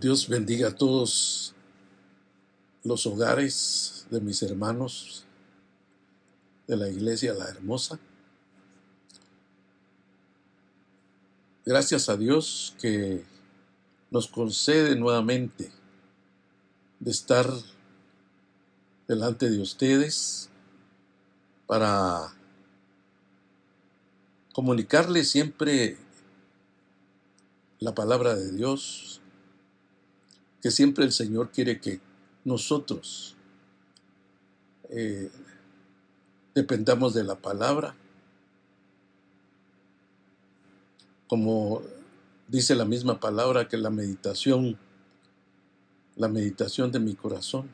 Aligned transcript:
Dios 0.00 0.28
bendiga 0.28 0.68
a 0.68 0.76
todos 0.76 1.54
los 2.84 3.04
hogares 3.04 4.06
de 4.10 4.20
mis 4.20 4.40
hermanos 4.44 5.24
de 6.68 6.76
la 6.76 6.88
iglesia 6.88 7.34
La 7.34 7.48
Hermosa. 7.48 7.98
Gracias 11.66 12.08
a 12.08 12.16
Dios 12.16 12.76
que 12.80 13.24
nos 14.12 14.28
concede 14.28 14.94
nuevamente 14.94 15.72
de 17.00 17.10
estar 17.10 17.50
delante 19.08 19.50
de 19.50 19.60
ustedes 19.60 20.48
para 21.66 22.32
comunicarles 24.52 25.28
siempre 25.28 25.98
la 27.80 27.96
palabra 27.96 28.36
de 28.36 28.52
Dios, 28.52 29.17
que 30.62 30.70
siempre 30.70 31.04
el 31.04 31.12
Señor 31.12 31.50
quiere 31.50 31.80
que 31.80 32.00
nosotros 32.44 33.36
eh, 34.90 35.30
dependamos 36.54 37.14
de 37.14 37.24
la 37.24 37.36
palabra, 37.36 37.94
como 41.26 41.82
dice 42.48 42.74
la 42.74 42.86
misma 42.86 43.20
palabra 43.20 43.68
que 43.68 43.76
la 43.76 43.90
meditación, 43.90 44.78
la 46.16 46.28
meditación 46.28 46.90
de 46.90 47.00
mi 47.00 47.14
corazón 47.14 47.70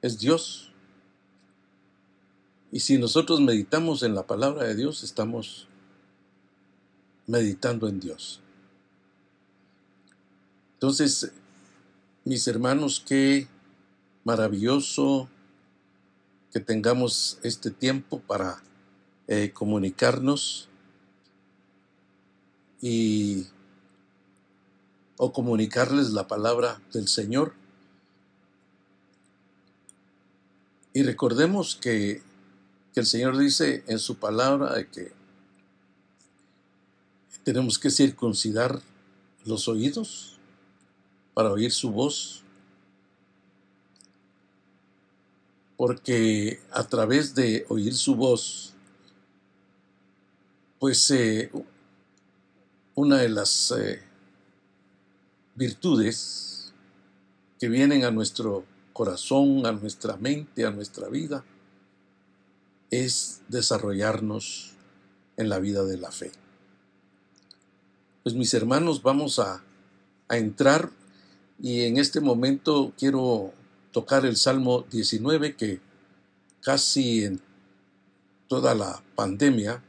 es 0.00 0.18
Dios. 0.18 0.72
Y 2.70 2.80
si 2.80 2.98
nosotros 2.98 3.40
meditamos 3.40 4.02
en 4.02 4.14
la 4.14 4.26
palabra 4.26 4.64
de 4.64 4.74
Dios, 4.74 5.02
estamos 5.02 5.66
meditando 7.26 7.88
en 7.88 7.98
Dios. 7.98 8.40
Entonces, 10.74 11.32
mis 12.28 12.46
hermanos, 12.46 13.02
qué 13.06 13.48
maravilloso 14.22 15.30
que 16.52 16.60
tengamos 16.60 17.38
este 17.42 17.70
tiempo 17.70 18.20
para 18.20 18.62
eh, 19.28 19.50
comunicarnos 19.54 20.68
y 22.82 23.46
o 25.16 25.32
comunicarles 25.32 26.10
la 26.10 26.28
palabra 26.28 26.82
del 26.92 27.08
Señor. 27.08 27.54
Y 30.92 31.04
recordemos 31.04 31.76
que, 31.76 32.20
que 32.92 33.00
el 33.00 33.06
Señor 33.06 33.38
dice 33.38 33.84
en 33.86 33.98
su 33.98 34.16
palabra 34.16 34.84
que 34.92 35.12
tenemos 37.42 37.78
que 37.78 37.90
circuncidar 37.90 38.82
los 39.46 39.66
oídos 39.66 40.37
para 41.38 41.52
oír 41.52 41.70
su 41.70 41.92
voz, 41.92 42.42
porque 45.76 46.60
a 46.72 46.82
través 46.82 47.32
de 47.32 47.64
oír 47.68 47.94
su 47.94 48.16
voz, 48.16 48.74
pues 50.80 51.08
eh, 51.12 51.48
una 52.96 53.18
de 53.18 53.28
las 53.28 53.70
eh, 53.70 54.02
virtudes 55.54 56.72
que 57.60 57.68
vienen 57.68 58.02
a 58.02 58.10
nuestro 58.10 58.64
corazón, 58.92 59.64
a 59.64 59.70
nuestra 59.70 60.16
mente, 60.16 60.66
a 60.66 60.72
nuestra 60.72 61.08
vida, 61.08 61.44
es 62.90 63.42
desarrollarnos 63.46 64.72
en 65.36 65.48
la 65.48 65.60
vida 65.60 65.84
de 65.84 65.98
la 65.98 66.10
fe. 66.10 66.32
Pues 68.24 68.34
mis 68.34 68.52
hermanos, 68.54 69.04
vamos 69.04 69.38
a, 69.38 69.62
a 70.26 70.36
entrar 70.36 70.97
y 71.60 71.82
en 71.82 71.98
este 71.98 72.20
momento 72.20 72.92
quiero 72.98 73.52
tocar 73.92 74.24
el 74.24 74.36
Salmo 74.36 74.84
19 74.90 75.56
que 75.56 75.80
casi 76.62 77.24
en 77.24 77.40
toda 78.46 78.74
la 78.74 79.02
pandemia 79.14 79.82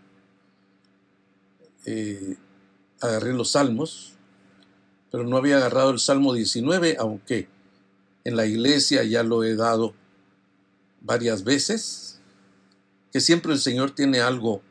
eh, 1.85 2.35
agarré 3.01 3.33
los 3.33 3.51
salmos, 3.51 4.13
pero 5.11 5.23
no 5.23 5.37
había 5.37 5.57
agarrado 5.57 5.91
el 5.91 5.99
Salmo 5.99 6.33
19, 6.33 6.97
aunque 6.99 7.47
en 8.23 8.35
la 8.35 8.45
iglesia 8.45 9.03
ya 9.03 9.23
lo 9.23 9.43
he 9.43 9.55
dado 9.55 9.93
varias 11.01 11.43
veces, 11.43 12.19
que 13.11 13.21
siempre 13.21 13.53
el 13.53 13.59
Señor 13.59 13.91
tiene 13.91 14.19
algo 14.19 14.61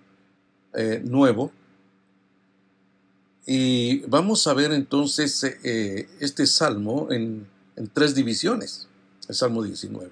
eh, 0.74 1.00
nuevo 1.04 1.52
y 3.50 4.00
vamos 4.00 4.46
a 4.46 4.52
ver 4.52 4.72
entonces 4.72 5.42
eh, 5.42 6.06
este 6.20 6.46
salmo 6.46 7.08
en, 7.10 7.48
tres 7.94 8.14
divisiones, 8.14 8.88
el 9.26 9.34
Salmo 9.34 9.62
19. 9.62 10.10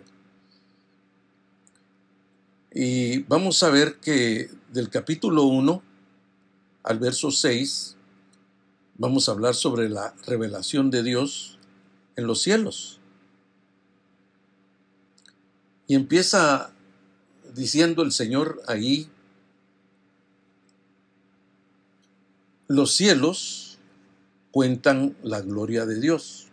Y 2.72 3.18
vamos 3.24 3.62
a 3.62 3.68
ver 3.68 3.96
que 3.96 4.48
del 4.72 4.88
capítulo 4.88 5.42
1 5.42 5.82
al 6.84 6.98
verso 6.98 7.30
6 7.30 7.96
vamos 8.96 9.28
a 9.28 9.32
hablar 9.32 9.54
sobre 9.54 9.90
la 9.90 10.14
revelación 10.26 10.90
de 10.90 11.02
Dios 11.02 11.58
en 12.16 12.26
los 12.26 12.40
cielos. 12.40 13.00
Y 15.86 15.94
empieza 15.94 16.72
diciendo 17.54 18.02
el 18.02 18.12
Señor 18.12 18.62
ahí 18.66 19.10
Los 22.68 22.94
cielos 22.94 23.78
cuentan 24.50 25.16
la 25.22 25.40
gloria 25.40 25.86
de 25.86 26.00
Dios 26.00 26.48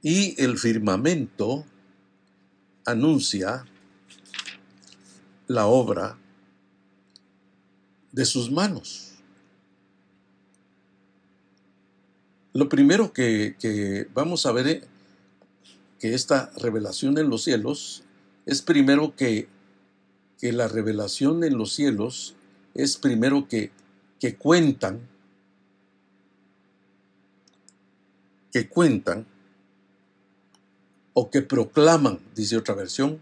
y 0.00 0.40
el 0.42 0.56
firmamento 0.58 1.66
anuncia 2.86 3.66
la 5.48 5.66
obra 5.66 6.16
de 8.10 8.24
sus 8.24 8.50
manos. 8.50 9.12
Lo 12.54 12.68
primero 12.70 13.12
que, 13.12 14.08
vamos 14.14 14.46
a 14.46 14.52
ver 14.52 14.66
eh, 14.66 14.82
que 15.98 16.14
esta 16.14 16.50
revelación 16.56 17.18
en 17.18 17.28
los 17.28 17.44
cielos 17.44 18.02
es 18.46 18.62
primero 18.62 19.14
que, 19.14 19.48
que 20.38 20.52
la 20.52 20.68
revelación 20.68 21.44
en 21.44 21.58
los 21.58 21.74
cielos 21.74 22.34
es 22.74 22.96
primero 22.96 23.46
que, 23.48 23.70
que 24.18 24.36
cuentan, 24.36 25.00
que 28.52 28.68
cuentan 28.68 29.26
o 31.14 31.30
que 31.30 31.42
proclaman, 31.42 32.20
dice 32.34 32.56
otra 32.56 32.74
versión, 32.74 33.20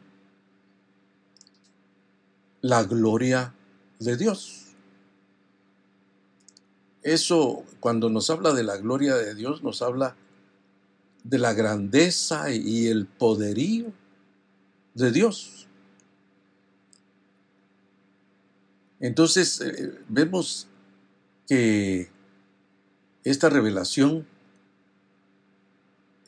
la 2.61 2.85
gloria 2.85 3.55
de 3.99 4.17
Dios. 4.17 4.67
Eso, 7.03 7.65
cuando 7.81 8.11
nos 8.11 8.29
habla 8.31 8.53
de 8.53 8.63
la 8.63 8.77
gloria 8.77 9.15
de 9.17 9.35
Dios, 9.35 9.63
nos 9.63 9.81
habla 9.83 10.17
de 11.25 11.39
la 11.39 11.55
grandeza 11.55 12.53
y 12.53 12.89
el 12.89 13.07
poderío 13.07 13.93
de 14.95 15.11
Dios. 15.11 15.60
Entonces 19.01 19.63
eh, 19.63 19.99
vemos 20.09 20.67
que 21.49 22.11
esta 23.25 23.49
revelación 23.49 24.27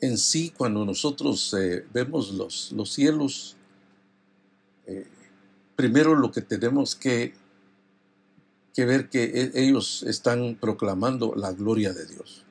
en 0.01 0.17
sí, 0.17 0.49
cuando 0.49 0.83
nosotros 0.83 1.53
eh, 1.53 1.85
vemos 1.93 2.33
los, 2.33 2.71
los 2.73 2.91
cielos, 2.91 3.55
eh, 4.85 5.07
primero 5.75 6.15
lo 6.15 6.31
que 6.31 6.41
tenemos 6.41 6.95
que, 6.95 7.33
que 8.73 8.85
ver 8.85 9.09
que 9.09 9.23
e, 9.23 9.51
ellos 9.53 10.03
están 10.03 10.57
proclamando 10.59 11.35
la 11.35 11.53
gloria 11.53 11.93
de 11.93 12.05
Dios. 12.07 12.43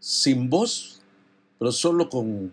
Sin 0.00 0.50
voz, 0.50 1.00
pero 1.58 1.72
solo 1.72 2.10
con 2.10 2.52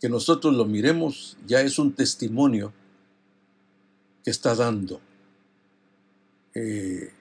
que 0.00 0.08
nosotros 0.08 0.54
lo 0.54 0.66
miremos, 0.66 1.38
ya 1.46 1.60
es 1.60 1.78
un 1.78 1.92
testimonio 1.92 2.72
que 4.24 4.30
está 4.30 4.54
dando 4.54 5.00
eh, 6.54 7.12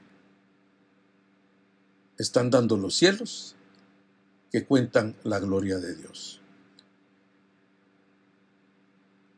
están 2.17 2.49
dando 2.49 2.77
los 2.77 2.95
cielos 2.95 3.55
que 4.51 4.65
cuentan 4.65 5.15
la 5.23 5.39
gloria 5.39 5.77
de 5.79 5.95
Dios. 5.95 6.41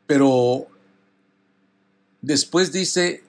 Pero 0.08 0.68
después 2.22 2.72
dice, 2.72 3.24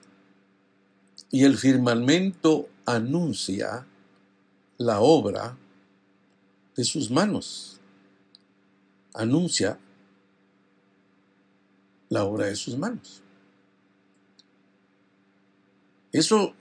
y 1.31 1.43
el 1.43 1.57
firmamento 1.57 2.69
anuncia 2.85 3.85
la 4.77 4.99
obra 4.99 5.57
de 6.75 6.83
sus 6.83 7.09
manos. 7.11 7.79
Anuncia 9.13 9.79
la 12.09 12.25
obra 12.25 12.47
de 12.47 12.55
sus 12.55 12.77
manos. 12.77 13.21
Eso 16.15 16.53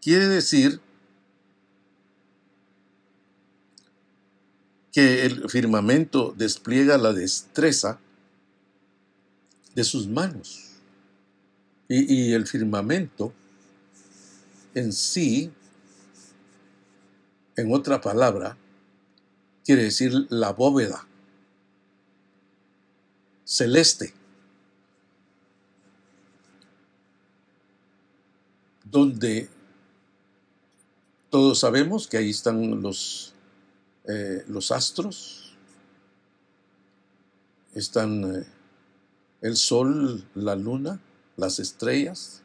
quiere 0.00 0.28
decir 0.28 0.80
que 4.92 5.26
el 5.26 5.50
firmamento 5.50 6.32
despliega 6.38 6.96
la 6.98 7.12
destreza 7.12 7.98
de 9.74 9.82
sus 9.82 10.06
manos. 10.06 10.68
Y, 11.88 12.32
el 12.32 12.46
firmamento 12.46 13.32
en 14.72 14.92
sí, 14.92 15.50
en 17.56 17.74
otra 17.74 18.00
palabra, 18.00 18.56
quiere 19.64 19.82
decir 19.82 20.12
la 20.30 20.52
bóveda 20.52 21.08
celeste, 23.44 24.14
donde 28.92 29.48
todos 31.30 31.60
sabemos 31.60 32.06
que 32.06 32.18
ahí 32.18 32.28
están 32.28 32.82
los, 32.82 33.32
eh, 34.04 34.44
los 34.48 34.70
astros, 34.70 35.56
están 37.74 38.22
eh, 38.22 38.46
el 39.40 39.56
sol, 39.56 40.28
la 40.34 40.54
luna, 40.56 41.00
las 41.38 41.58
estrellas. 41.58 42.42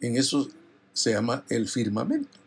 En 0.00 0.16
eso 0.16 0.48
se 0.92 1.10
llama 1.10 1.44
el 1.48 1.68
firmamento. 1.68 2.38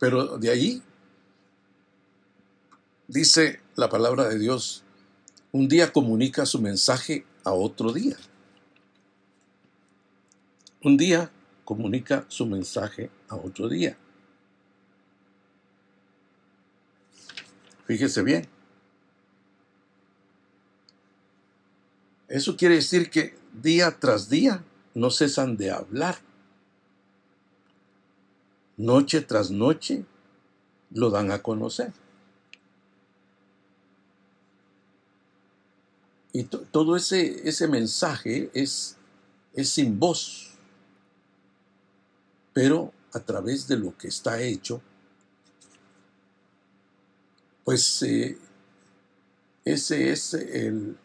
Pero 0.00 0.38
de 0.38 0.50
ahí 0.50 0.82
dice 3.06 3.60
la 3.76 3.88
palabra 3.88 4.28
de 4.28 4.40
Dios, 4.40 4.82
un 5.52 5.68
día 5.68 5.92
comunica 5.92 6.46
su 6.46 6.60
mensaje 6.60 7.24
a 7.44 7.52
otro 7.52 7.92
día. 7.92 8.16
Un 10.82 10.96
día 10.96 11.30
comunica 11.64 12.24
su 12.28 12.46
mensaje 12.46 13.10
a 13.28 13.36
otro 13.36 13.68
día. 13.68 13.96
Fíjese 17.86 18.22
bien. 18.22 18.48
Eso 22.28 22.56
quiere 22.56 22.76
decir 22.76 23.10
que 23.10 23.38
día 23.52 23.98
tras 23.98 24.28
día 24.28 24.64
no 24.94 25.10
cesan 25.10 25.56
de 25.56 25.70
hablar. 25.70 26.16
Noche 28.76 29.22
tras 29.22 29.50
noche 29.50 30.04
lo 30.90 31.10
dan 31.10 31.30
a 31.30 31.42
conocer. 31.42 31.92
Y 36.36 36.44
todo 36.44 36.96
ese, 36.96 37.48
ese 37.48 37.66
mensaje 37.66 38.50
es, 38.52 38.98
es 39.54 39.70
sin 39.70 39.98
voz, 39.98 40.50
pero 42.52 42.92
a 43.14 43.20
través 43.20 43.66
de 43.66 43.78
lo 43.78 43.96
que 43.96 44.08
está 44.08 44.42
hecho, 44.42 44.82
pues 47.64 48.02
eh, 48.02 48.36
ese 49.64 50.10
es 50.12 50.34
el, 50.34 50.98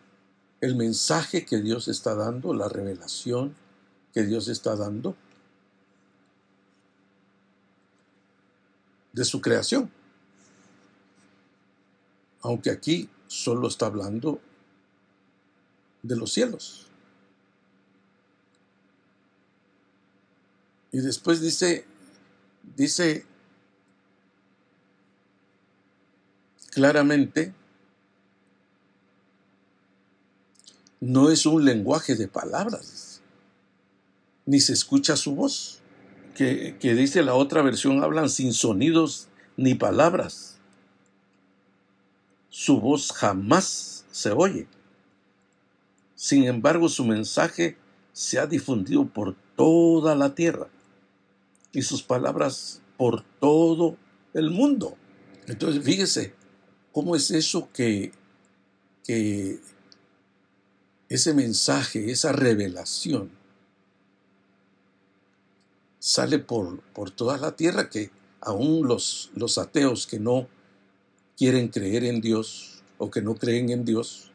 el 0.59 0.75
mensaje 0.75 1.45
que 1.45 1.61
Dios 1.61 1.87
está 1.87 2.13
dando, 2.13 2.53
la 2.53 2.67
revelación 2.67 3.55
que 4.13 4.23
Dios 4.23 4.49
está 4.49 4.75
dando 4.75 5.15
de 9.13 9.23
su 9.23 9.39
creación. 9.39 9.89
Aunque 12.41 12.69
aquí 12.69 13.09
solo 13.27 13.69
está 13.69 13.85
hablando 13.85 14.41
de 16.03 16.15
los 16.15 16.33
cielos. 16.33 16.87
Y 20.91 20.99
después 20.99 21.41
dice, 21.41 21.85
dice 22.75 23.25
claramente, 26.71 27.53
no 30.99 31.31
es 31.31 31.45
un 31.45 31.65
lenguaje 31.65 32.15
de 32.15 32.27
palabras, 32.27 33.21
ni 34.45 34.59
se 34.59 34.73
escucha 34.73 35.15
su 35.15 35.35
voz, 35.35 35.79
que, 36.35 36.77
que 36.79 36.93
dice 36.93 37.23
la 37.23 37.35
otra 37.35 37.61
versión, 37.61 38.03
hablan 38.03 38.29
sin 38.29 38.53
sonidos 38.53 39.27
ni 39.57 39.75
palabras. 39.75 40.57
Su 42.49 42.81
voz 42.81 43.11
jamás 43.11 44.05
se 44.11 44.31
oye. 44.31 44.67
Sin 46.21 46.43
embargo, 46.43 46.87
su 46.87 47.03
mensaje 47.03 47.77
se 48.13 48.37
ha 48.37 48.45
difundido 48.45 49.07
por 49.07 49.35
toda 49.55 50.13
la 50.13 50.35
tierra 50.35 50.67
y 51.71 51.81
sus 51.81 52.03
palabras 52.03 52.83
por 52.95 53.23
todo 53.39 53.97
el 54.35 54.51
mundo. 54.51 54.95
Entonces, 55.47 55.83
fíjese 55.83 56.35
cómo 56.91 57.15
es 57.15 57.31
eso 57.31 57.69
que, 57.73 58.11
que 59.03 59.61
ese 61.09 61.33
mensaje, 61.33 62.11
esa 62.11 62.31
revelación, 62.33 63.31
sale 65.97 66.37
por, 66.37 66.81
por 66.93 67.09
toda 67.09 67.37
la 67.37 67.55
tierra 67.55 67.89
que 67.89 68.11
aún 68.41 68.87
los, 68.87 69.31
los 69.33 69.57
ateos 69.57 70.05
que 70.05 70.19
no 70.19 70.47
quieren 71.35 71.69
creer 71.69 72.03
en 72.03 72.21
Dios 72.21 72.83
o 72.99 73.09
que 73.09 73.23
no 73.23 73.33
creen 73.33 73.71
en 73.71 73.85
Dios, 73.85 74.30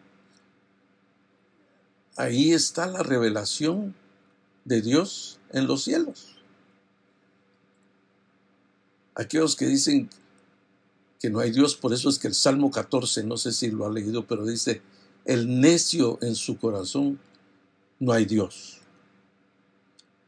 Ahí 2.16 2.52
está 2.52 2.86
la 2.86 3.02
revelación 3.02 3.94
de 4.64 4.80
Dios 4.80 5.38
en 5.52 5.66
los 5.66 5.84
cielos. 5.84 6.36
Aquellos 9.14 9.56
que 9.56 9.66
dicen 9.66 10.08
que 11.20 11.30
no 11.30 11.40
hay 11.40 11.50
Dios, 11.50 11.76
por 11.76 11.92
eso 11.92 12.08
es 12.08 12.18
que 12.18 12.28
el 12.28 12.34
Salmo 12.34 12.70
14, 12.70 13.24
no 13.24 13.36
sé 13.36 13.52
si 13.52 13.70
lo 13.70 13.86
ha 13.86 13.90
leído, 13.90 14.26
pero 14.26 14.44
dice, 14.44 14.82
el 15.24 15.60
necio 15.60 16.18
en 16.22 16.34
su 16.34 16.58
corazón, 16.58 17.18
no 17.98 18.12
hay 18.12 18.24
Dios. 18.24 18.78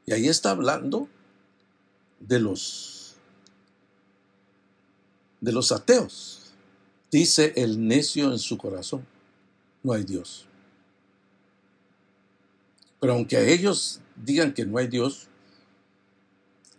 Y 0.07 0.13
ahí 0.13 0.29
está 0.29 0.51
hablando 0.51 1.09
de 2.21 2.41
los 2.41 3.17
de 5.41 5.53
los 5.53 5.71
ateos. 5.71 6.53
Dice 7.11 7.53
el 7.57 7.87
necio 7.87 8.33
en 8.33 8.39
su 8.39 8.59
corazón, 8.59 9.07
no 9.83 9.93
hay 9.93 10.05
Dios. 10.05 10.48
Pero 13.01 13.13
aunque 13.13 13.53
ellos 13.53 14.01
digan 14.17 14.53
que 14.53 14.67
no 14.67 14.79
hay 14.79 14.89
Dios, 14.89 15.29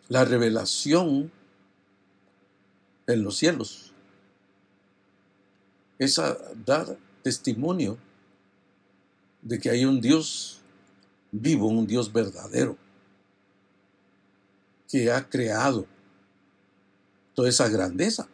la 0.08 0.26
revelación 0.26 1.32
en 3.08 3.24
los 3.24 3.38
cielos 3.38 3.94
es 5.98 6.18
a 6.18 6.38
dar 6.66 6.98
testimonio 7.24 7.98
de 9.42 9.60
que 9.60 9.70
hay 9.70 9.86
un 9.86 10.02
Dios 10.02 10.62
vivo, 11.32 11.68
un 11.68 11.86
Dios 11.86 12.12
verdadero, 12.12 12.78
que 14.88 15.12
ha 15.12 15.30
creado 15.30 15.86
toda 17.36 17.50
esa 17.50 17.70
grandeza. 17.70 18.28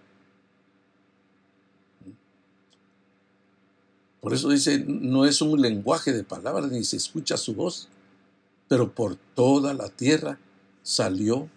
Por 4.25 4.34
eso 4.34 4.50
dice, 4.50 4.84
no 4.88 5.27
es 5.27 5.39
un 5.44 5.62
lenguaje 5.62 6.12
de 6.12 6.24
palabras 6.24 6.72
ni 6.72 6.84
se 6.84 6.98
escucha 6.98 7.38
su 7.38 7.53
voz, 7.53 7.89
pero 8.67 8.91
por 8.91 9.17
toda 9.36 9.75
la 9.75 9.88
tierra 9.89 10.39
salió 10.82 11.48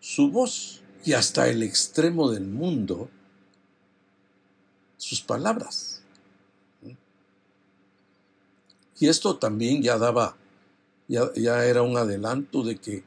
su 0.00 0.28
voz 0.28 0.80
y 1.04 1.12
hasta 1.12 1.48
el 1.48 1.62
extremo 1.62 2.28
del 2.32 2.44
mundo 2.44 3.08
sus 4.96 5.20
palabras. 5.20 6.02
Y 8.98 9.06
esto 9.06 9.36
también 9.36 9.80
ya 9.80 9.96
daba, 9.96 10.36
ya, 11.06 11.32
ya 11.36 11.66
era 11.66 11.82
un 11.82 11.96
adelanto 11.96 12.64
de 12.64 12.78
que 12.78 13.04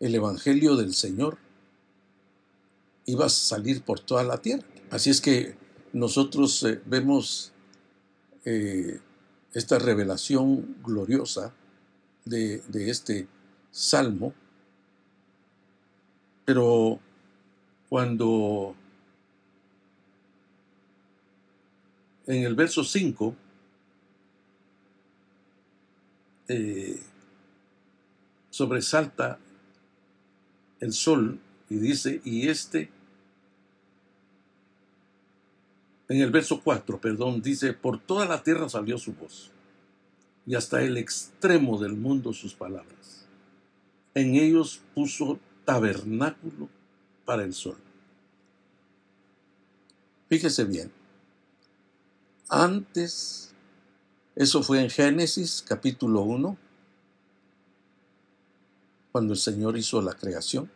el 0.00 0.14
Evangelio 0.14 0.76
del 0.76 0.92
Señor 0.92 1.38
iba 3.06 3.24
a 3.24 3.30
salir 3.30 3.80
por 3.80 4.00
toda 4.00 4.22
la 4.22 4.36
tierra. 4.36 4.66
Así 4.90 5.08
es 5.08 5.22
que 5.22 5.56
nosotros 5.94 6.62
eh, 6.64 6.82
vemos 6.84 7.54
eh, 8.44 9.00
esta 9.52 9.78
revelación 9.78 10.76
gloriosa 10.82 11.52
de, 12.24 12.62
este 12.72 13.26
salmo, 13.70 14.32
pero 16.44 17.00
cuando 17.88 18.74
en 22.26 22.44
el 22.44 22.54
verso 22.54 22.84
5 22.84 23.34
eh, 26.48 27.00
sobresalta 28.50 29.38
el 30.80 30.92
sol 30.92 31.38
y 31.68 31.76
dice, 31.76 32.20
y 32.24 32.48
este 32.48 32.90
en 36.10 36.20
el 36.20 36.32
verso 36.32 36.60
4, 36.60 37.00
perdón, 37.00 37.40
dice, 37.40 37.72
por 37.72 38.00
toda 38.00 38.26
la 38.26 38.42
tierra 38.42 38.68
salió 38.68 38.98
su 38.98 39.12
voz, 39.12 39.52
y 40.44 40.56
hasta 40.56 40.82
el 40.82 40.96
extremo 40.96 41.78
del 41.78 41.92
mundo 41.92 42.32
sus 42.32 42.52
palabras. 42.52 43.26
En 44.14 44.34
ellos 44.34 44.80
puso 44.92 45.38
tabernáculo 45.64 46.68
para 47.24 47.44
el 47.44 47.54
sol. 47.54 47.76
Fíjese 50.28 50.64
bien, 50.64 50.90
antes, 52.48 53.54
eso 54.34 54.64
fue 54.64 54.82
en 54.82 54.90
Génesis 54.90 55.64
capítulo 55.64 56.22
1, 56.22 56.58
cuando 59.12 59.34
el 59.34 59.38
Señor 59.38 59.78
hizo 59.78 60.02
la 60.02 60.14
creación, 60.14 60.68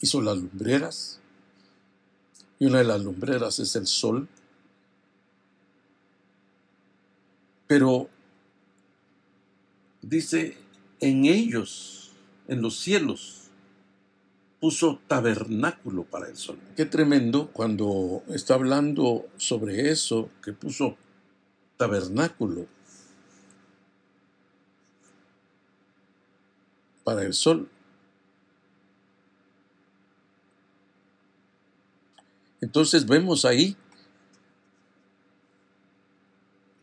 hizo 0.00 0.20
las 0.20 0.36
lumbreras, 0.36 1.22
y 2.58 2.66
una 2.66 2.78
de 2.78 2.84
las 2.84 3.02
lumbreras 3.02 3.58
es 3.58 3.76
el 3.76 3.86
sol. 3.86 4.28
Pero 7.66 8.08
dice, 10.02 10.56
en 11.00 11.26
ellos, 11.26 12.12
en 12.48 12.62
los 12.62 12.78
cielos, 12.78 13.48
puso 14.60 15.00
tabernáculo 15.06 16.04
para 16.04 16.28
el 16.28 16.36
sol. 16.36 16.58
Qué 16.76 16.84
tremendo 16.84 17.48
cuando 17.52 18.22
está 18.28 18.54
hablando 18.54 19.26
sobre 19.36 19.90
eso, 19.90 20.30
que 20.42 20.52
puso 20.52 20.96
tabernáculo 21.76 22.66
para 27.04 27.22
el 27.22 27.34
sol. 27.34 27.68
Entonces 32.60 33.06
vemos 33.06 33.44
ahí 33.44 33.76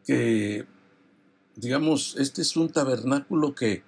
que, 0.06 0.66
digamos, 1.56 2.16
este 2.18 2.42
es 2.42 2.56
un 2.56 2.70
tabernáculo 2.70 3.54
que, 3.54 3.84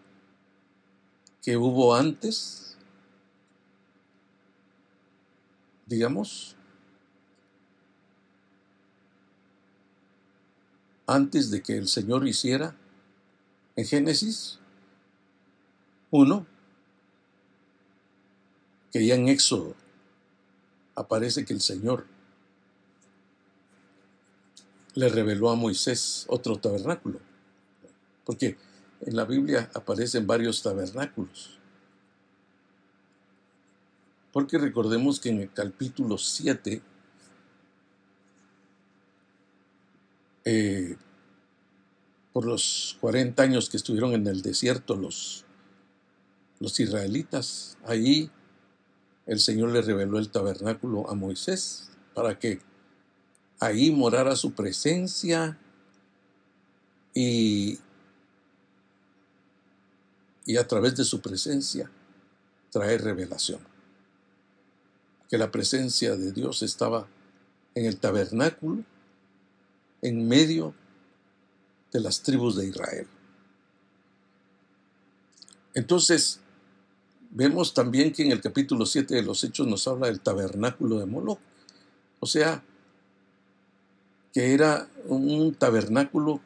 que 1.42 1.56
hubo 1.56 1.96
antes, 1.96 2.78
digamos, 5.86 6.56
antes 11.06 11.52
de 11.52 11.62
que 11.62 11.78
el 11.78 11.88
Señor 11.88 12.28
hiciera 12.28 12.76
en 13.78 13.86
Génesis 13.86 14.60
1, 16.12 16.46
que 18.92 19.06
ya 19.06 19.16
en 19.16 19.30
Éxodo 19.30 19.87
aparece 20.98 21.46
que 21.46 21.54
el 21.54 21.62
Señor 21.62 22.06
le 24.96 25.10
reveló 25.10 25.52
a 25.52 25.56
Moisés 25.56 26.26
otro 26.28 26.58
tabernáculo, 26.58 27.20
porque 28.26 28.58
en 29.02 29.16
la 29.16 29.26
Biblia 29.26 29.70
aparecen 29.76 30.26
varios 30.26 30.64
tabernáculos. 30.64 31.60
Porque 34.34 34.58
recordemos 34.58 35.20
que 35.20 35.30
en 35.30 35.42
el 35.42 35.54
capítulo 35.54 36.18
7, 36.18 36.82
eh, 40.46 40.98
por 42.34 42.46
los 42.46 42.98
40 43.02 43.44
años 43.44 43.70
que 43.70 43.78
estuvieron 43.78 44.14
en 44.14 44.26
el 44.26 44.42
desierto 44.42 44.96
los, 44.96 45.46
los 46.60 46.80
israelitas, 46.80 47.78
ahí 47.86 48.32
el 49.28 49.40
Señor 49.42 49.72
le 49.72 49.82
reveló 49.82 50.18
el 50.18 50.30
tabernáculo 50.30 51.10
a 51.10 51.14
Moisés 51.14 51.90
para 52.14 52.40
que 52.40 52.62
ahí 53.60 53.92
morara 53.92 54.36
su 54.36 54.54
presencia 54.54 55.58
y, 57.14 57.80
y 60.46 60.58
a 60.58 60.66
través 60.66 60.96
de 60.96 61.04
su 61.04 61.22
presencia 61.22 61.92
traer 62.72 63.04
revelación. 63.04 63.60
Que 65.30 65.38
la 65.38 65.52
presencia 65.52 66.16
de 66.16 66.32
Dios 66.32 66.64
estaba 66.64 67.08
en 67.76 67.86
el 67.86 67.98
tabernáculo, 67.98 68.84
en 70.02 70.26
medio 70.26 70.74
de 71.92 72.00
las 72.00 72.22
tribus 72.22 72.56
de 72.56 72.68
Israel. 72.68 73.08
Entonces, 75.74 76.40
Vemos 77.30 77.74
también 77.74 78.12
que 78.12 78.24
en 78.24 78.32
el 78.32 78.42
capítulo 78.42 78.86
7 78.86 79.16
de 79.16 79.24
los 79.24 79.44
Hechos 79.44 79.68
nos 79.68 79.88
habla 79.88 80.08
del 80.08 80.22
tabernáculo 80.22 81.00
de 81.00 81.06
Moloch. 81.06 81.40
O 82.20 82.26
sea, 82.26 82.64
que 84.34 84.54
era 84.54 84.88
un 85.06 85.54
tabernáculo 85.54 86.42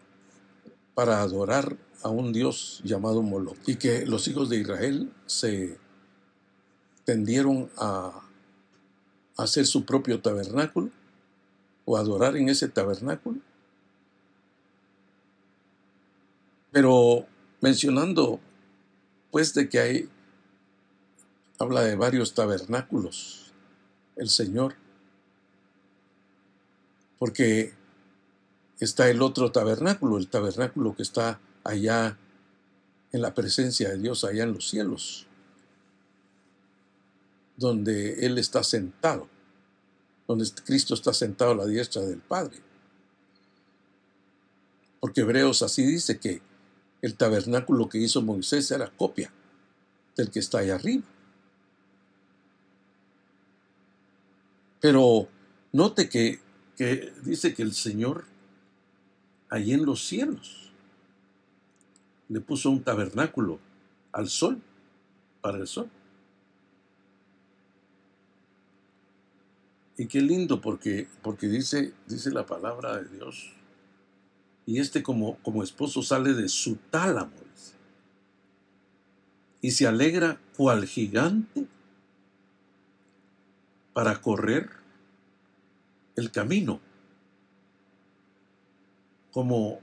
para 0.94 1.22
adorar 1.22 1.78
a 2.04 2.10
un 2.10 2.34
dios 2.34 2.82
llamado 2.84 3.22
Moloch. 3.22 3.58
Y 3.68 3.76
que 3.76 4.06
los 4.06 4.28
hijos 4.28 4.50
de 4.50 4.58
Israel 4.58 5.12
se 5.26 5.78
tendieron 7.06 7.70
a 7.78 8.22
hacer 9.38 9.66
su 9.66 9.86
propio 9.86 10.22
tabernáculo 10.22 10.90
o 11.86 11.98
adorar 11.98 12.38
en 12.38 12.50
ese 12.50 12.70
tabernáculo. 12.70 13.40
Pero 16.72 17.26
mencionando 17.60 18.40
pues 19.32 19.54
de 19.54 19.70
que 19.70 19.80
hay 19.80 20.10
habla 21.62 21.82
de 21.82 21.96
varios 21.96 22.34
tabernáculos, 22.34 23.52
el 24.16 24.30
Señor, 24.30 24.76
porque 27.20 27.74
está 28.80 29.10
el 29.10 29.22
otro 29.22 29.52
tabernáculo, 29.52 30.18
el 30.18 30.28
tabernáculo 30.28 30.96
que 30.96 31.04
está 31.04 31.40
allá 31.64 32.18
en 33.12 33.22
la 33.22 33.36
presencia 33.36 33.90
de 33.90 34.00
Dios, 34.00 34.24
allá 34.24 34.44
en 34.44 34.54
los 34.54 34.70
cielos, 34.70 35.28
donde 37.58 38.26
Él 38.26 38.40
está 38.40 38.64
sentado, 38.64 39.28
donde 40.28 40.50
Cristo 40.66 40.96
está 40.96 41.14
sentado 41.14 41.52
a 41.52 41.56
la 41.56 41.66
diestra 41.68 42.02
del 42.02 42.22
Padre. 42.22 42.58
Porque 45.00 45.22
Hebreos 45.22 45.62
así 45.62 45.86
dice 45.86 46.20
que 46.20 46.42
el 47.04 47.16
tabernáculo 47.16 47.88
que 47.88 48.00
hizo 48.00 48.22
Moisés 48.22 48.72
era 48.72 48.90
copia 48.90 49.32
del 50.16 50.32
que 50.32 50.40
está 50.40 50.60
allá 50.60 50.76
arriba. 50.76 51.04
Pero 54.82 55.30
note 55.72 56.10
que, 56.10 56.40
dice 57.24 57.54
que 57.54 57.62
el 57.62 57.74
Señor, 57.74 58.26
allí 59.48 59.74
en 59.74 59.86
los 59.86 60.04
cielos, 60.06 60.72
le 62.28 62.42
puso 62.42 62.72
un 62.72 62.84
tabernáculo 62.84 63.60
al 64.12 64.28
sol, 64.28 64.60
para 65.40 65.60
el 65.60 65.68
sol. 65.68 65.90
Y 69.98 70.08
qué 70.08 70.20
lindo 70.22 70.62
porque, 70.62 71.08
porque 71.22 71.48
dice, 71.48 71.94
dice 72.08 72.32
la 72.32 72.48
palabra 72.48 72.98
de 72.98 73.10
Dios. 73.10 73.54
Y 74.66 74.80
este 74.80 75.04
como, 75.04 75.38
como 75.44 75.62
esposo 75.62 76.02
sale 76.02 76.34
de 76.34 76.50
su 76.50 76.78
tálamo. 76.90 77.32
Y 79.62 79.72
se 79.72 79.86
alegra 79.86 80.40
cual 80.58 80.88
gigante 80.88 81.68
para 83.94 84.22
correr 84.22 84.70
el 86.16 86.32
camino, 86.32 86.80
como 89.32 89.80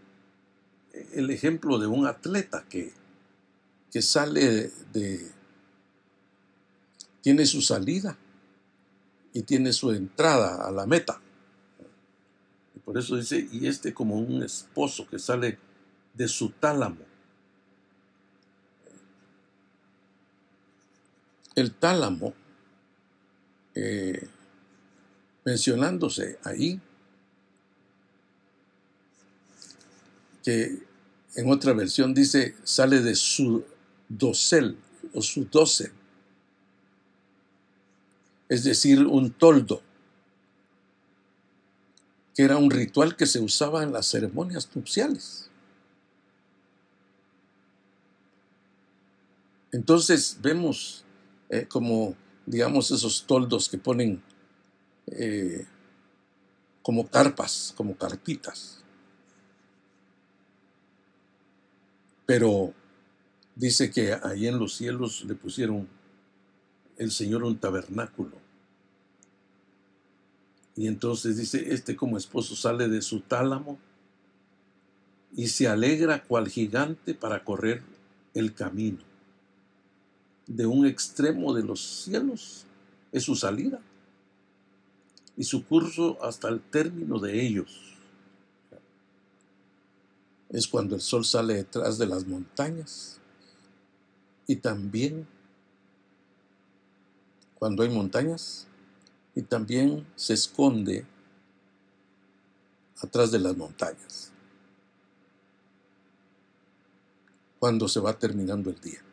el 1.12 1.30
ejemplo 1.30 1.78
de 1.78 1.86
un 1.86 2.06
atleta 2.06 2.64
que, 2.68 2.92
que 3.90 4.02
sale 4.02 4.70
de, 4.92 5.30
tiene 7.22 7.46
su 7.46 7.60
salida 7.60 8.16
y 9.32 9.42
tiene 9.42 9.72
su 9.72 9.92
entrada 9.92 10.66
a 10.66 10.70
la 10.70 10.86
meta. 10.86 11.20
Y 12.74 12.78
por 12.80 12.98
eso 12.98 13.16
dice, 13.16 13.48
y 13.50 13.66
este 13.66 13.94
como 13.94 14.16
un 14.16 14.42
esposo 14.42 15.06
que 15.06 15.18
sale 15.18 15.58
de 16.14 16.28
su 16.28 16.50
tálamo. 16.50 17.06
El 21.54 21.72
tálamo 21.72 22.34
eh, 23.80 24.28
mencionándose 25.44 26.36
ahí 26.42 26.80
que 30.42 30.82
en 31.36 31.48
otra 31.48 31.74
versión 31.74 32.12
dice 32.12 32.56
sale 32.64 33.00
de 33.00 33.14
su 33.14 33.64
dosel 34.08 34.76
o 35.14 35.22
su 35.22 35.44
dosel, 35.44 35.92
es 38.48 38.64
decir, 38.64 39.06
un 39.06 39.30
toldo, 39.30 39.80
que 42.34 42.42
era 42.42 42.56
un 42.56 42.72
ritual 42.72 43.14
que 43.14 43.26
se 43.26 43.38
usaba 43.38 43.84
en 43.84 43.92
las 43.92 44.08
ceremonias 44.08 44.68
nupciales. 44.74 45.50
Entonces 49.70 50.38
vemos 50.42 51.04
eh, 51.48 51.66
como 51.68 52.16
digamos, 52.48 52.90
esos 52.90 53.24
toldos 53.26 53.68
que 53.68 53.76
ponen 53.78 54.22
eh, 55.06 55.66
como 56.82 57.06
carpas, 57.06 57.74
como 57.76 57.96
carpitas. 57.96 58.82
Pero 62.24 62.72
dice 63.54 63.90
que 63.90 64.14
ahí 64.22 64.46
en 64.46 64.58
los 64.58 64.74
cielos 64.74 65.24
le 65.24 65.34
pusieron 65.34 65.88
el 66.96 67.10
Señor 67.10 67.44
un 67.44 67.58
tabernáculo. 67.58 68.36
Y 70.74 70.86
entonces 70.86 71.36
dice, 71.36 71.74
este 71.74 71.96
como 71.96 72.16
esposo 72.16 72.56
sale 72.56 72.88
de 72.88 73.02
su 73.02 73.20
tálamo 73.20 73.78
y 75.36 75.48
se 75.48 75.68
alegra 75.68 76.22
cual 76.22 76.48
gigante 76.48 77.14
para 77.14 77.44
correr 77.44 77.82
el 78.32 78.54
camino. 78.54 79.07
De 80.48 80.66
un 80.66 80.86
extremo 80.86 81.54
de 81.54 81.62
los 81.62 81.80
cielos 82.04 82.64
es 83.12 83.22
su 83.22 83.36
salida 83.36 83.80
y 85.36 85.44
su 85.44 85.64
curso 85.64 86.18
hasta 86.22 86.48
el 86.48 86.60
término 86.60 87.20
de 87.20 87.46
ellos. 87.46 87.94
Es 90.48 90.66
cuando 90.66 90.96
el 90.96 91.00
sol 91.00 91.24
sale 91.24 91.54
detrás 91.54 91.98
de 91.98 92.06
las 92.06 92.26
montañas 92.26 93.20
y 94.46 94.56
también 94.56 95.28
cuando 97.54 97.82
hay 97.82 97.90
montañas 97.90 98.66
y 99.34 99.42
también 99.42 100.06
se 100.16 100.34
esconde 100.34 101.06
atrás 103.00 103.30
de 103.30 103.38
las 103.38 103.56
montañas 103.56 104.32
cuando 107.58 107.88
se 107.88 108.00
va 108.00 108.18
terminando 108.18 108.70
el 108.70 108.80
día. 108.80 109.07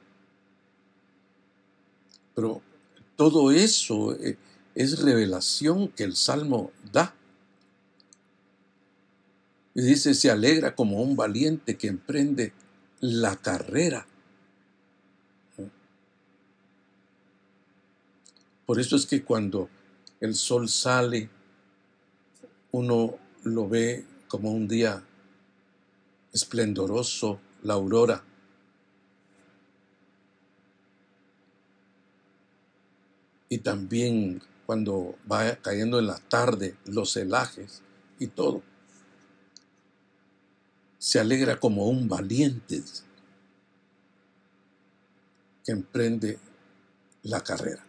Pero 2.36 2.62
todo 3.16 3.52
eso 3.52 4.14
eh, 4.16 4.38
es 4.76 5.00
revelación 5.00 5.88
que 5.88 6.04
el 6.04 6.16
Salmo 6.16 6.72
da. 6.92 7.16
Y 9.74 9.82
dice, 9.82 10.14
se 10.14 10.30
alegra 10.30 10.76
como 10.76 11.02
un 11.02 11.16
valiente 11.16 11.78
que 11.78 11.88
emprende 11.88 12.54
la 13.00 13.36
carrera. 13.36 14.06
Por 18.66 18.80
eso 18.80 18.96
es 18.96 19.06
que 19.06 19.24
cuando 19.24 19.70
el 20.22 20.34
sol 20.36 20.70
sale, 20.70 21.30
uno 22.72 23.16
lo 23.44 23.70
ve 23.70 24.06
como 24.28 24.52
un 24.52 24.68
día 24.68 25.04
esplendoroso, 26.34 27.40
la 27.64 27.76
aurora. 27.76 28.24
Y 33.56 33.60
también 33.60 34.42
cuando 34.66 35.18
va 35.32 35.56
cayendo 35.56 35.98
en 35.98 36.08
la 36.08 36.18
tarde, 36.20 36.76
los 36.84 37.14
celajes 37.14 37.82
y 38.20 38.28
todo. 38.28 38.62
Se 40.98 41.22
alegra 41.22 41.58
como 41.58 41.88
un 41.88 42.10
valiente 42.10 42.84
que 45.64 45.72
emprende 45.72 46.38
la 47.24 47.42
carrera. 47.46 47.86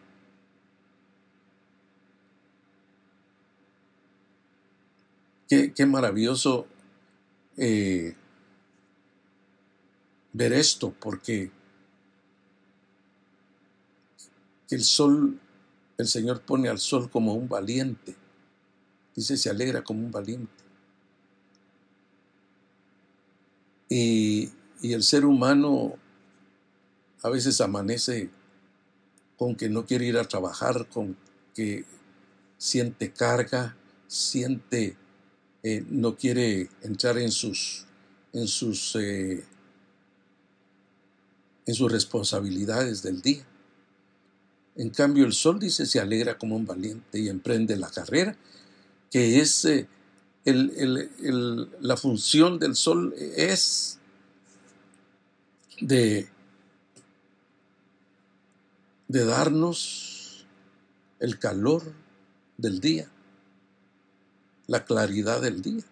Qué, 5.49 5.85
maravilloso 5.85 6.65
eh, 7.57 8.15
ver 10.31 10.53
esto, 10.53 10.95
porque 10.97 11.51
el 14.69 14.83
sol, 14.85 15.41
el 15.97 16.07
Señor 16.07 16.41
pone 16.41 16.69
al 16.69 16.79
sol 16.79 17.09
como 17.09 17.33
un 17.33 17.47
valiente. 17.47 18.15
Dice, 19.15 19.37
se 19.37 19.49
alegra 19.49 19.83
como 19.83 20.05
un 20.05 20.11
valiente. 20.11 20.63
Y, 23.89 24.49
y 24.81 24.93
el 24.93 25.03
ser 25.03 25.25
humano 25.25 25.95
a 27.23 27.29
veces 27.29 27.59
amanece 27.61 28.29
con 29.37 29.55
que 29.55 29.69
no 29.69 29.85
quiere 29.85 30.05
ir 30.05 30.17
a 30.17 30.27
trabajar, 30.27 30.87
con 30.87 31.17
que 31.55 31.85
siente 32.57 33.11
carga, 33.11 33.75
siente 34.07 34.97
eh, 35.63 35.83
no 35.89 36.15
quiere 36.15 36.69
entrar 36.81 37.17
en 37.17 37.31
sus, 37.31 37.85
en 38.31 38.47
sus, 38.47 38.95
eh, 38.95 39.43
en 41.65 41.73
sus 41.73 41.91
responsabilidades 41.91 43.01
del 43.01 43.21
día. 43.21 43.45
En 44.77 44.89
cambio, 44.91 45.25
el 45.25 45.33
sol 45.33 45.59
dice 45.59 45.85
se 45.85 45.99
alegra 45.99 46.37
como 46.37 46.55
un 46.55 46.65
valiente 46.65 47.19
y 47.19 47.29
emprende 47.29 47.75
la 47.75 47.89
carrera, 47.89 48.37
que 49.11 49.39
es 49.39 49.65
eh, 49.65 49.87
la 50.45 51.97
función 51.97 52.59
del 52.59 52.75
sol 52.75 53.13
es 53.17 53.99
de 55.79 56.27
darnos 59.09 60.45
el 61.19 61.37
calor 61.39 61.83
del 62.57 62.79
día 62.79 63.09
la 64.67 64.83
claridad 64.83 65.41
del 65.41 65.61
día. 65.61 65.83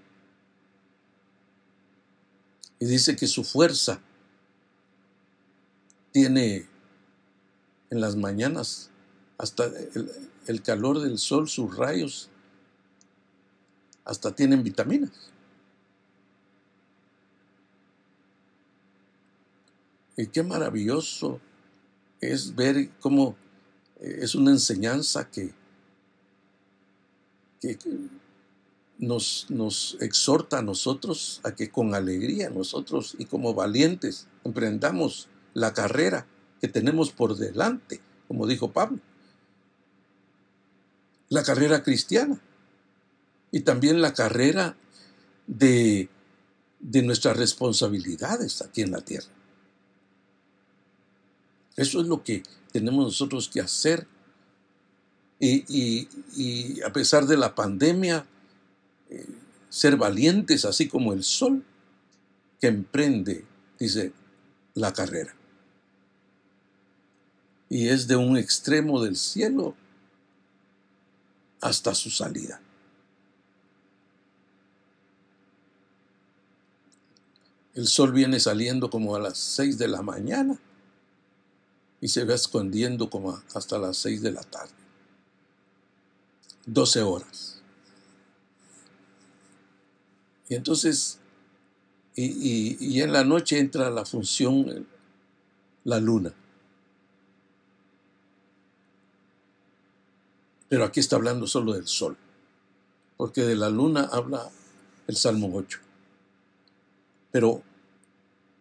Y 2.80 2.86
dice 2.86 3.16
que 3.16 3.26
su 3.26 3.44
fuerza 3.44 4.02
tiene 6.12 6.68
en 7.90 8.02
las 8.02 8.16
mañanas 8.16 8.90
hasta 9.38 9.66
el, 10.48 10.62
calor 10.62 11.00
del 11.02 11.18
sol, 11.18 11.50
sus 11.50 11.76
rayos, 11.76 12.30
hasta 14.04 14.34
tienen 14.34 14.64
vitaminas. 14.64 15.12
Y 20.18 20.28
qué 20.28 20.44
maravilloso 20.44 21.42
es 22.22 22.56
ver 22.56 22.90
cómo 23.00 23.36
eh, 24.00 24.20
es 24.22 24.36
una 24.36 24.52
enseñanza 24.52 25.30
que, 25.30 25.54
que, 27.60 27.78
nos, 28.98 29.48
nos 29.50 29.98
exhorta 30.00 30.60
a 30.60 30.62
nosotros 30.62 31.42
a 31.44 31.54
que 31.54 31.70
con 31.70 31.94
alegría 31.94 32.50
nosotros 32.50 33.16
y 33.20 33.26
como 33.26 33.54
valientes 33.54 34.28
emprendamos 34.46 35.28
la 35.54 35.74
carrera 35.74 36.26
que 36.62 36.68
tenemos 36.68 37.12
por 37.12 37.36
delante, 37.36 38.00
como 38.28 38.48
dijo 38.48 38.72
Pablo. 38.72 39.00
La 41.30 41.44
carrera 41.44 41.84
cristiana 41.84 42.40
y 43.52 43.62
también 43.62 44.02
la 44.02 44.14
carrera 44.14 44.76
de, 45.48 46.10
de 46.80 47.02
nuestras 47.02 47.38
responsabilidades 47.38 48.62
aquí 48.62 48.82
en 48.82 48.92
la 48.92 49.02
tierra. 49.02 49.28
Eso 51.76 52.02
es 52.02 52.08
lo 52.08 52.24
que 52.24 52.44
tenemos 52.72 53.06
nosotros 53.06 53.50
que 53.50 53.62
hacer. 53.62 54.08
Y, 55.40 56.08
a 56.82 56.92
pesar 56.94 57.26
de 57.28 57.38
la 57.38 57.54
pandemia, 57.54 58.26
ser 59.70 59.98
valientes 59.98 60.66
así 60.66 60.88
como 60.88 61.14
el 61.14 61.24
sol 61.24 61.64
que 62.60 62.68
emprende, 62.68 63.46
dice, 63.78 64.14
la 64.74 64.94
carrera. 64.94 65.36
Y 67.70 67.90
es 67.90 68.08
de 68.08 68.16
un 68.16 68.38
extremo 68.38 69.02
del 69.02 69.16
cielo 69.16 69.76
hasta 71.62 71.96
su 71.96 72.10
salida. 72.10 72.62
El 77.74 77.88
sol 77.88 78.14
viene 78.14 78.40
saliendo 78.40 78.90
como 78.90 79.16
a 79.16 79.20
las 79.20 79.38
seis 79.38 79.78
de 79.78 79.88
la 79.88 80.02
mañana 80.02 80.58
y 82.00 82.08
se 82.08 82.24
va 82.24 82.34
escondiendo 82.36 83.10
como 83.10 83.42
hasta 83.54 83.78
las 83.78 83.98
seis 83.98 84.22
de 84.22 84.32
la 84.32 84.44
tarde. 84.44 84.72
Doce 86.66 87.02
horas. 87.02 87.62
Y 90.48 90.56
entonces, 90.56 91.18
y, 92.16 93.02
en 93.02 93.12
la 93.12 93.24
noche 93.24 93.60
entra 93.60 93.90
la 93.90 94.06
función 94.06 94.88
la 95.84 96.00
luna. 96.00 96.34
Pero 100.70 100.84
aquí 100.84 101.00
está 101.00 101.16
hablando 101.16 101.48
solo 101.48 101.74
del 101.74 101.88
sol, 101.88 102.18
porque 103.18 103.42
de 103.42 103.56
la 103.56 103.70
luna 103.70 104.10
habla 104.12 104.50
el 105.08 105.16
Salmo 105.16 105.52
8. 105.54 105.80
Pero 107.32 107.62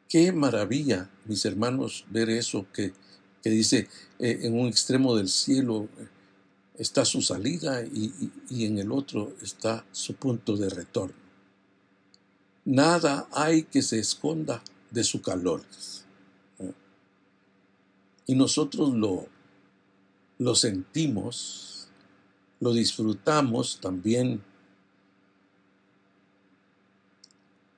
qué 0.09 0.33
maravilla, 0.33 1.11
mis 1.25 1.45
hermanos, 1.45 2.05
ver 2.11 2.31
eso 2.31 2.67
que, 2.73 2.93
dice 3.43 3.89
eh, 4.19 4.41
en 4.43 4.59
un 4.59 4.69
extremo 4.69 5.17
del 5.17 5.29
cielo 5.29 5.89
eh, 5.99 6.09
está 6.79 7.05
su 7.05 7.21
salida 7.21 7.83
y 7.85 8.65
en 8.65 8.79
el 8.79 8.91
otro 8.91 9.35
está 9.43 9.85
su 9.93 10.15
punto 10.15 10.57
de 10.57 10.71
retorno. 10.71 11.25
Nada 12.65 13.29
hay 13.31 13.65
que 13.65 13.83
se 13.83 13.99
esconda 13.99 14.63
de 14.91 15.05
su 15.05 15.21
calor. 15.21 15.63
Y 18.27 18.35
nosotros 18.35 18.95
lo, 18.95 19.27
lo 20.39 20.55
sentimos, 20.55 21.74
lo 22.65 22.73
disfrutamos 22.73 23.79
también, 23.79 24.43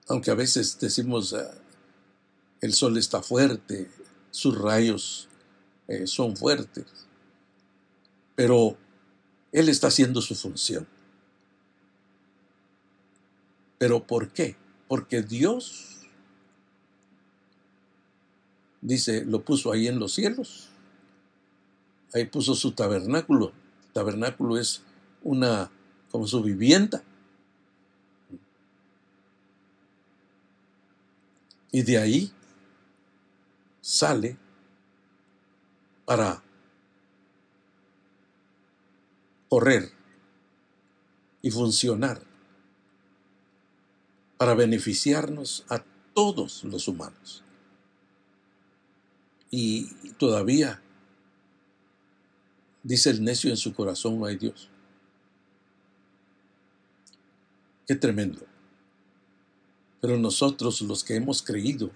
aunque 0.06 0.30
a 0.30 0.34
veces 0.34 0.78
decimos 0.78 1.34
ah, 1.34 1.54
el 2.60 2.72
sol 2.72 2.96
está 2.96 3.20
fuerte, 3.20 3.90
sus 4.30 4.56
rayos 4.56 5.28
eh, 5.88 6.06
son 6.06 6.36
fuertes, 6.36 6.86
pero 8.36 8.76
Él 9.50 9.68
está 9.68 9.88
haciendo 9.88 10.20
su 10.22 10.36
función. 10.36 10.86
¿Pero 13.78 14.06
por 14.06 14.30
qué? 14.30 14.54
Porque 14.86 15.20
Dios, 15.22 16.06
dice, 18.80 19.24
lo 19.24 19.44
puso 19.44 19.72
ahí 19.72 19.88
en 19.88 19.98
los 19.98 20.14
cielos. 20.14 20.68
Ahí 22.14 22.24
puso 22.26 22.54
su 22.54 22.70
tabernáculo. 22.70 23.65
Tabernáculo 23.96 24.58
es 24.58 24.82
una, 25.22 25.70
como 26.10 26.26
su 26.26 26.42
vivienda. 26.42 27.02
Y 31.72 31.80
de 31.80 31.96
ahí 31.96 32.30
sale 33.80 34.36
para 36.04 36.42
correr 39.48 39.90
y 41.40 41.50
funcionar 41.50 42.20
para 44.36 44.52
beneficiarnos 44.52 45.64
a 45.70 45.82
todos 46.12 46.64
los 46.64 46.86
humanos. 46.86 47.42
Y 49.50 49.86
todavía 50.18 50.82
dice 52.86 53.10
el 53.10 53.24
necio 53.24 53.50
en 53.50 53.56
su 53.56 53.74
corazón 53.74 54.18
no 54.18 54.26
hay 54.26 54.36
Dios. 54.36 54.68
Qué 57.86 57.96
tremendo. 57.96 58.46
Pero 60.00 60.16
nosotros 60.18 60.80
los 60.82 61.02
que 61.02 61.16
hemos 61.16 61.42
creído, 61.42 61.90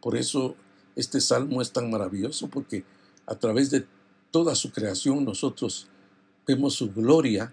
por 0.00 0.16
eso 0.16 0.54
este 0.94 1.20
salmo 1.20 1.60
es 1.60 1.72
tan 1.72 1.90
maravilloso, 1.90 2.48
porque 2.48 2.84
a 3.26 3.34
través 3.34 3.70
de 3.70 3.84
toda 4.30 4.54
su 4.54 4.70
creación 4.70 5.24
nosotros 5.24 5.88
vemos 6.46 6.74
su 6.74 6.92
gloria 6.92 7.52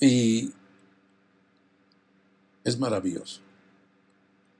y 0.00 0.52
es 2.62 2.78
maravilloso. 2.78 3.40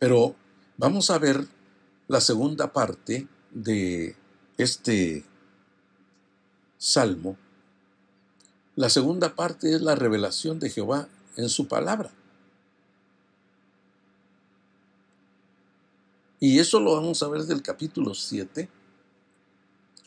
Pero 0.01 0.35
vamos 0.77 1.11
a 1.11 1.19
ver 1.19 1.47
la 2.09 2.21
segunda 2.21 2.73
parte 2.73 3.29
de 3.53 4.17
este 4.59 5.25
salmo. 6.77 7.37
La 8.77 8.90
segunda 8.90 9.35
parte 9.35 9.75
es 9.75 9.81
la 9.81 9.94
revelación 9.94 10.59
de 10.59 10.71
Jehová 10.71 11.09
en 11.37 11.49
su 11.49 11.68
palabra. 11.68 12.11
Y 16.40 16.59
eso 16.59 16.79
lo 16.79 16.94
vamos 16.94 17.23
a 17.23 17.29
ver 17.29 17.42
del 17.42 17.62
capítulo 17.62 18.14
7 18.14 18.68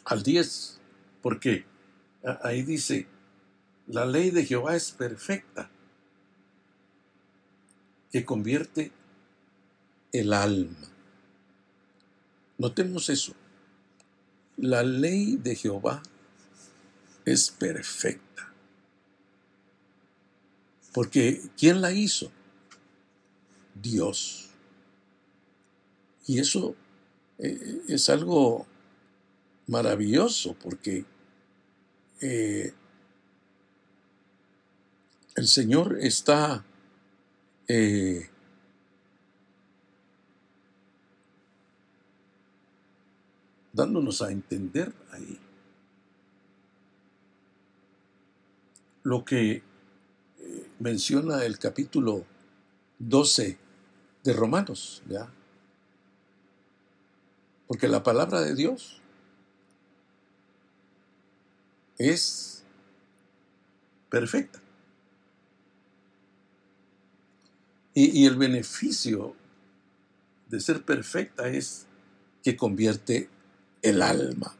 al 0.06 0.24
10, 0.24 0.80
porque 1.22 1.66
ahí 2.42 2.64
dice, 2.64 3.08
la 3.88 4.06
ley 4.06 4.32
de 4.32 4.46
Jehová 4.46 4.76
es 4.76 4.92
perfecta, 4.92 5.70
que 8.12 8.26
convierte 8.26 8.92
el 10.12 10.34
alma. 10.34 10.78
Notemos 12.58 13.10
eso. 13.10 13.34
La 14.62 14.84
ley 14.84 15.38
de 15.38 15.56
Jehová 15.56 16.04
es 17.26 17.50
perfecta. 17.50 18.54
Porque 20.93 21.41
¿quién 21.58 21.82
la 21.82 21.91
hizo? 21.91 22.32
Dios. 23.74 24.50
Y 26.28 26.39
eso 26.39 26.76
eh, 27.39 27.82
es 27.88 28.08
algo 28.10 28.67
maravilloso 29.65 30.56
porque 30.62 31.06
eh, 32.21 32.71
el 35.36 35.47
Señor 35.47 35.97
está 36.02 36.63
eh, 37.67 38.30
dándonos 43.74 44.22
a 44.22 44.32
entender 44.32 44.94
ahí 45.12 45.40
lo 49.04 49.26
que 49.26 49.64
menciona 50.80 51.44
el 51.44 51.58
capítulo 51.58 52.26
12 53.00 53.58
de 54.24 54.34
Romanos, 54.34 55.02
¿ya? 55.08 55.32
Porque 57.68 57.88
la 57.88 58.04
palabra 58.04 58.42
de 58.42 58.54
Dios 58.54 59.02
es 61.98 62.64
perfecta. 64.10 64.60
Y, 67.94 68.26
el 68.26 68.38
beneficio 68.38 69.36
de 70.48 70.60
ser 70.60 70.84
perfecta 70.84 71.50
es 71.50 71.88
que 72.42 72.56
convierte 72.56 73.30
el 73.82 74.02
alma. 74.02 74.56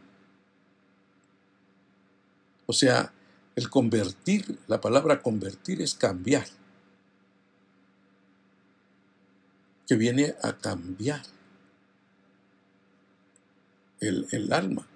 O 2.66 2.74
sea, 2.74 3.12
el 3.56 3.70
convertir, 3.70 4.60
la 4.68 4.80
palabra 4.80 5.22
convertir 5.22 5.82
es 5.82 5.94
cambiar, 5.94 6.48
que 9.88 9.96
viene 9.96 10.36
a 10.42 10.58
cambiar 10.58 11.22
el, 14.00 14.54
alma. 14.54 14.88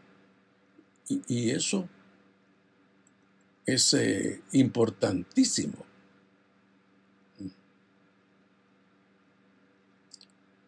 Y, 1.08 1.52
eso 1.52 1.88
es 3.66 3.94
eh, 3.94 4.42
importantísimo. 4.54 5.86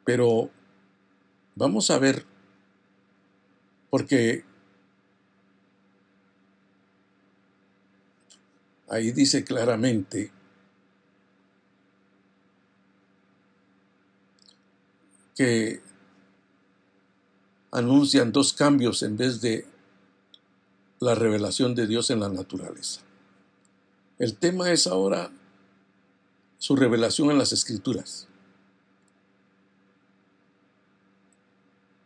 Pero 0.05 0.49
vamos 1.55 1.89
a 1.89 1.99
ver, 1.99 2.25
porque 3.89 4.43
ahí 8.89 9.11
dice 9.11 9.43
claramente 9.43 10.31
que 15.35 15.81
anuncian 17.71 18.31
dos 18.31 18.53
cambios 18.53 19.03
en 19.03 19.17
vez 19.17 19.39
de 19.41 19.67
la 20.99 21.13
revelación 21.13 21.75
de 21.75 21.85
Dios 21.85 22.09
en 22.09 22.19
la 22.19 22.29
naturaleza. 22.29 23.01
El 24.17 24.35
tema 24.35 24.71
es 24.71 24.87
ahora 24.87 25.31
su 26.57 26.75
revelación 26.75 27.29
en 27.29 27.37
las 27.37 27.53
escrituras. 27.53 28.26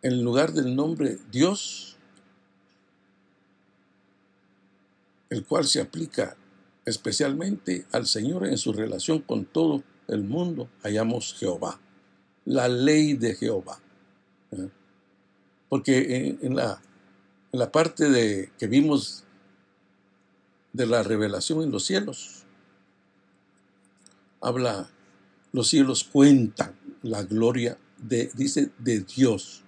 En 0.02 0.24
lugar 0.24 0.54
del 0.54 0.76
nombre 0.76 1.20
Dios, 1.32 1.98
el 5.30 5.46
cual 5.46 5.66
se 5.66 5.82
aplica 5.82 6.36
especialmente 6.86 7.86
al 7.92 8.08
Señor 8.08 8.48
en 8.48 8.58
su 8.58 8.74
relación 8.74 9.20
con 9.20 9.46
todo 9.46 9.84
el 10.08 10.24
mundo, 10.24 10.70
hallamos 10.84 11.36
Jehová, 11.36 11.80
la 12.46 12.68
ley 12.68 13.14
de 13.14 13.36
Jehová. 13.36 13.80
¿Eh? 14.52 14.70
Porque 15.70 16.38
en, 16.42 16.56
la, 16.56 16.82
en 17.52 17.60
la 17.60 17.72
parte 17.72 18.10
de, 18.10 18.52
que 18.58 18.68
vimos 18.68 19.24
de 20.74 20.86
la 20.86 21.04
revelación 21.04 21.64
en 21.64 21.72
los 21.72 21.86
cielos, 21.86 22.44
habla, 24.42 24.90
los 25.54 25.70
cielos 25.70 26.04
cuentan 26.04 26.76
la 27.04 27.24
gloria 27.24 27.78
de, 27.98 28.32
dice, 28.34 28.72
de 28.80 29.02
Dios. 29.02 29.64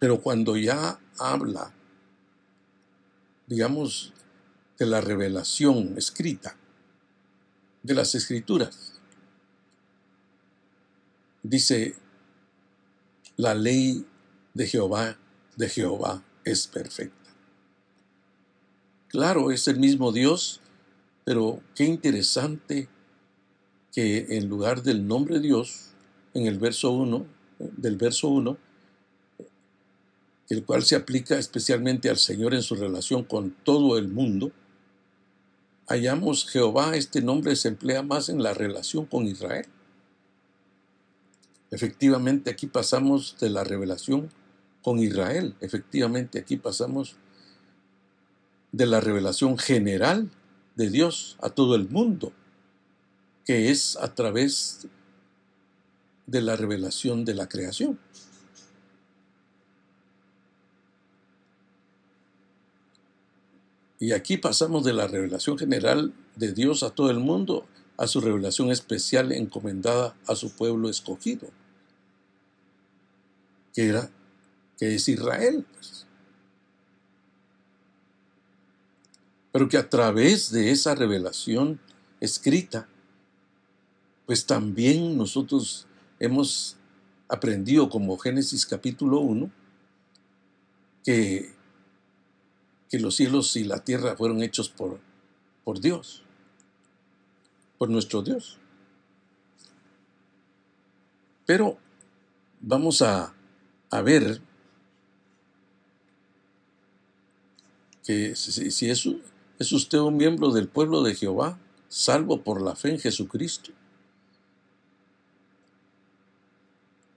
Pero 0.00 0.20
cuando 0.20 0.56
ya 0.56 0.98
habla, 1.18 1.72
digamos, 3.46 4.12
de 4.78 4.86
la 4.86 5.00
revelación 5.02 5.94
escrita, 5.98 6.56
de 7.82 7.94
las 7.94 8.14
escrituras, 8.14 8.94
dice, 11.42 11.96
la 13.36 13.54
ley 13.54 14.06
de 14.54 14.66
Jehová, 14.66 15.18
de 15.56 15.68
Jehová 15.68 16.24
es 16.44 16.66
perfecta. 16.66 17.30
Claro, 19.08 19.50
es 19.50 19.68
el 19.68 19.78
mismo 19.78 20.12
Dios, 20.12 20.60
pero 21.24 21.62
qué 21.74 21.84
interesante 21.84 22.88
que 23.92 24.38
en 24.38 24.48
lugar 24.48 24.82
del 24.82 25.06
nombre 25.06 25.40
Dios, 25.40 25.90
en 26.32 26.46
el 26.46 26.58
verso 26.58 26.90
1, 26.92 27.26
del 27.58 27.96
verso 27.96 28.28
1, 28.28 28.69
el 30.50 30.64
cual 30.64 30.82
se 30.82 30.96
aplica 30.96 31.38
especialmente 31.38 32.10
al 32.10 32.18
Señor 32.18 32.54
en 32.54 32.62
su 32.62 32.74
relación 32.74 33.24
con 33.24 33.52
todo 33.62 33.96
el 33.96 34.08
mundo, 34.08 34.50
hallamos 35.86 36.44
Jehová, 36.48 36.96
este 36.96 37.22
nombre 37.22 37.54
se 37.56 37.68
emplea 37.68 38.02
más 38.02 38.28
en 38.28 38.42
la 38.42 38.52
relación 38.52 39.06
con 39.06 39.26
Israel. 39.26 39.66
Efectivamente, 41.70 42.50
aquí 42.50 42.66
pasamos 42.66 43.36
de 43.40 43.48
la 43.48 43.62
revelación 43.62 44.30
con 44.82 44.98
Israel. 44.98 45.54
Efectivamente, 45.60 46.40
aquí 46.40 46.56
pasamos 46.56 47.16
de 48.72 48.86
la 48.86 49.00
revelación 49.00 49.56
general 49.56 50.30
de 50.74 50.90
Dios 50.90 51.36
a 51.40 51.50
todo 51.50 51.76
el 51.76 51.88
mundo, 51.88 52.32
que 53.44 53.70
es 53.70 53.96
a 53.96 54.14
través 54.14 54.88
de 56.26 56.40
la 56.40 56.56
revelación 56.56 57.24
de 57.24 57.34
la 57.34 57.48
creación. 57.48 57.98
Y 64.00 64.12
aquí 64.12 64.38
pasamos 64.38 64.82
de 64.82 64.94
la 64.94 65.06
revelación 65.06 65.58
general 65.58 66.14
de 66.34 66.52
Dios 66.52 66.82
a 66.82 66.90
todo 66.90 67.10
el 67.10 67.20
mundo 67.20 67.66
a 67.98 68.06
su 68.06 68.22
revelación 68.22 68.70
especial 68.70 69.30
encomendada 69.30 70.16
a 70.26 70.34
su 70.34 70.56
pueblo 70.56 70.88
escogido, 70.88 71.50
que 73.74 73.88
era 73.88 74.10
que 74.78 74.94
es 74.94 75.06
Israel. 75.06 75.66
Pues. 75.74 76.06
Pero 79.52 79.68
que 79.68 79.76
a 79.76 79.90
través 79.90 80.50
de 80.50 80.70
esa 80.70 80.94
revelación 80.94 81.78
escrita, 82.20 82.88
pues 84.24 84.46
también 84.46 85.18
nosotros 85.18 85.86
hemos 86.20 86.78
aprendido 87.28 87.90
como 87.90 88.16
Génesis 88.16 88.64
capítulo 88.64 89.20
1, 89.20 89.50
que, 91.04 91.52
que 92.90 92.98
los 92.98 93.14
cielos 93.14 93.54
y 93.56 93.64
la 93.64 93.84
tierra 93.84 94.16
fueron 94.16 94.42
hechos 94.42 94.68
por, 94.68 94.98
por 95.64 95.80
Dios, 95.80 96.22
por 97.78 97.88
nuestro 97.88 98.20
Dios. 98.20 98.58
Pero 101.46 101.78
vamos 102.60 103.00
a, 103.00 103.32
a 103.90 104.02
ver 104.02 104.40
que 108.04 108.34
si, 108.34 108.90
es, 108.90 109.08
es 109.58 109.72
usted 109.72 109.98
un 109.98 110.16
miembro 110.16 110.50
del 110.50 110.68
pueblo 110.68 111.02
de 111.02 111.14
Jehová, 111.14 111.58
salvo 111.88 112.42
por 112.42 112.60
la 112.60 112.74
fe 112.74 112.90
en 112.90 112.98
Jesucristo, 112.98 113.70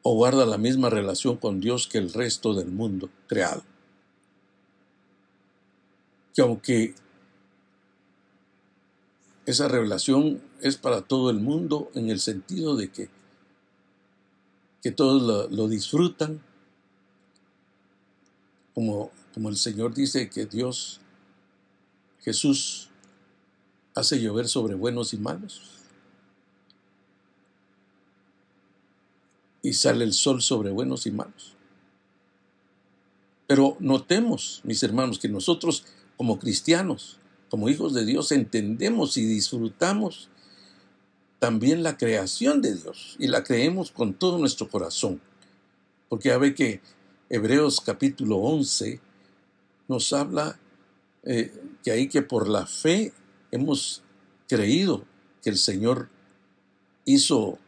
o 0.04 0.16
guarda 0.16 0.46
la 0.46 0.58
misma 0.58 0.90
relación 0.90 1.38
con 1.38 1.60
Dios 1.60 1.88
que 1.88 1.98
el 1.98 2.14
resto 2.14 2.54
del 2.54 2.68
mundo 2.68 3.10
creado. 3.28 3.64
Que 6.34 6.42
aunque 6.42 6.96
esa 9.46 9.68
revelación 9.68 10.42
es 10.62 10.78
para 10.78 11.02
todo 11.02 11.30
el 11.30 11.40
mundo 11.40 11.92
en 11.96 12.10
el 12.10 12.20
sentido 12.20 12.76
de 12.76 12.92
que, 12.92 13.10
que 14.82 14.92
todos 14.92 15.52
lo 15.52 15.68
disfrutan, 15.68 16.42
como 18.74 19.12
como 19.34 19.50
el 19.50 19.58
Señor 19.58 19.94
dice 19.94 20.30
que 20.30 20.46
Dios, 20.46 21.02
Jesús, 22.22 22.90
hace 23.96 24.22
llover 24.22 24.48
sobre 24.48 24.76
buenos 24.76 25.14
y 25.14 25.18
malos. 25.18 25.80
Y 29.64 29.74
sale 29.74 30.04
el 30.04 30.14
sol 30.14 30.42
sobre 30.42 30.72
buenos 30.72 31.08
y 31.08 31.12
malos. 31.12 31.56
Pero 33.48 33.76
notemos, 33.80 34.62
mis 34.64 34.84
hermanos, 34.84 35.18
que 35.18 35.30
nosotros 35.30 35.86
como 36.24 36.40
cristianos, 36.40 37.20
como 37.50 37.68
hijos 37.68 37.94
de 37.94 38.06
Dios, 38.06 38.32
entendemos 38.32 39.18
y 39.18 39.26
disfrutamos 39.26 40.30
también 41.38 41.84
la 41.84 41.98
creación 41.98 42.62
de 42.62 42.76
Dios 42.76 43.18
y 43.20 43.28
la 43.28 43.44
creemos 43.44 43.92
con 43.92 44.14
todo 44.14 44.38
nuestro 44.38 44.70
corazón. 44.70 45.20
Porque 46.08 46.30
ya 46.30 46.38
ve 46.38 46.56
que 46.56 46.80
Hebreos 47.28 47.82
capítulo 47.82 48.38
11 48.38 49.02
nos 49.90 50.14
habla 50.14 50.58
eh, 51.24 51.52
que 51.84 51.92
ahí 51.92 52.08
que 52.08 52.22
por 52.22 52.48
la 52.48 52.68
fe 52.68 53.12
hemos 53.52 54.02
creído 54.48 55.04
que 55.42 55.50
el 55.50 55.58
Señor 55.58 56.08
hizo 57.04 57.60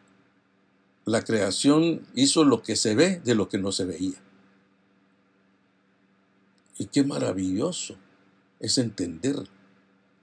la 1.03 1.23
creación, 1.23 2.07
hizo 2.15 2.45
lo 2.45 2.61
que 2.61 2.77
se 2.77 2.95
ve 2.95 3.19
de 3.19 3.35
lo 3.35 3.49
que 3.49 3.57
no 3.57 3.73
se 3.73 3.83
veía. 3.83 4.23
Y 6.77 6.85
qué 6.85 7.03
maravilloso 7.03 7.97
es 8.59 8.77
entender 8.77 9.35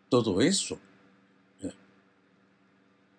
todo 0.09 0.41
eso. 0.41 0.79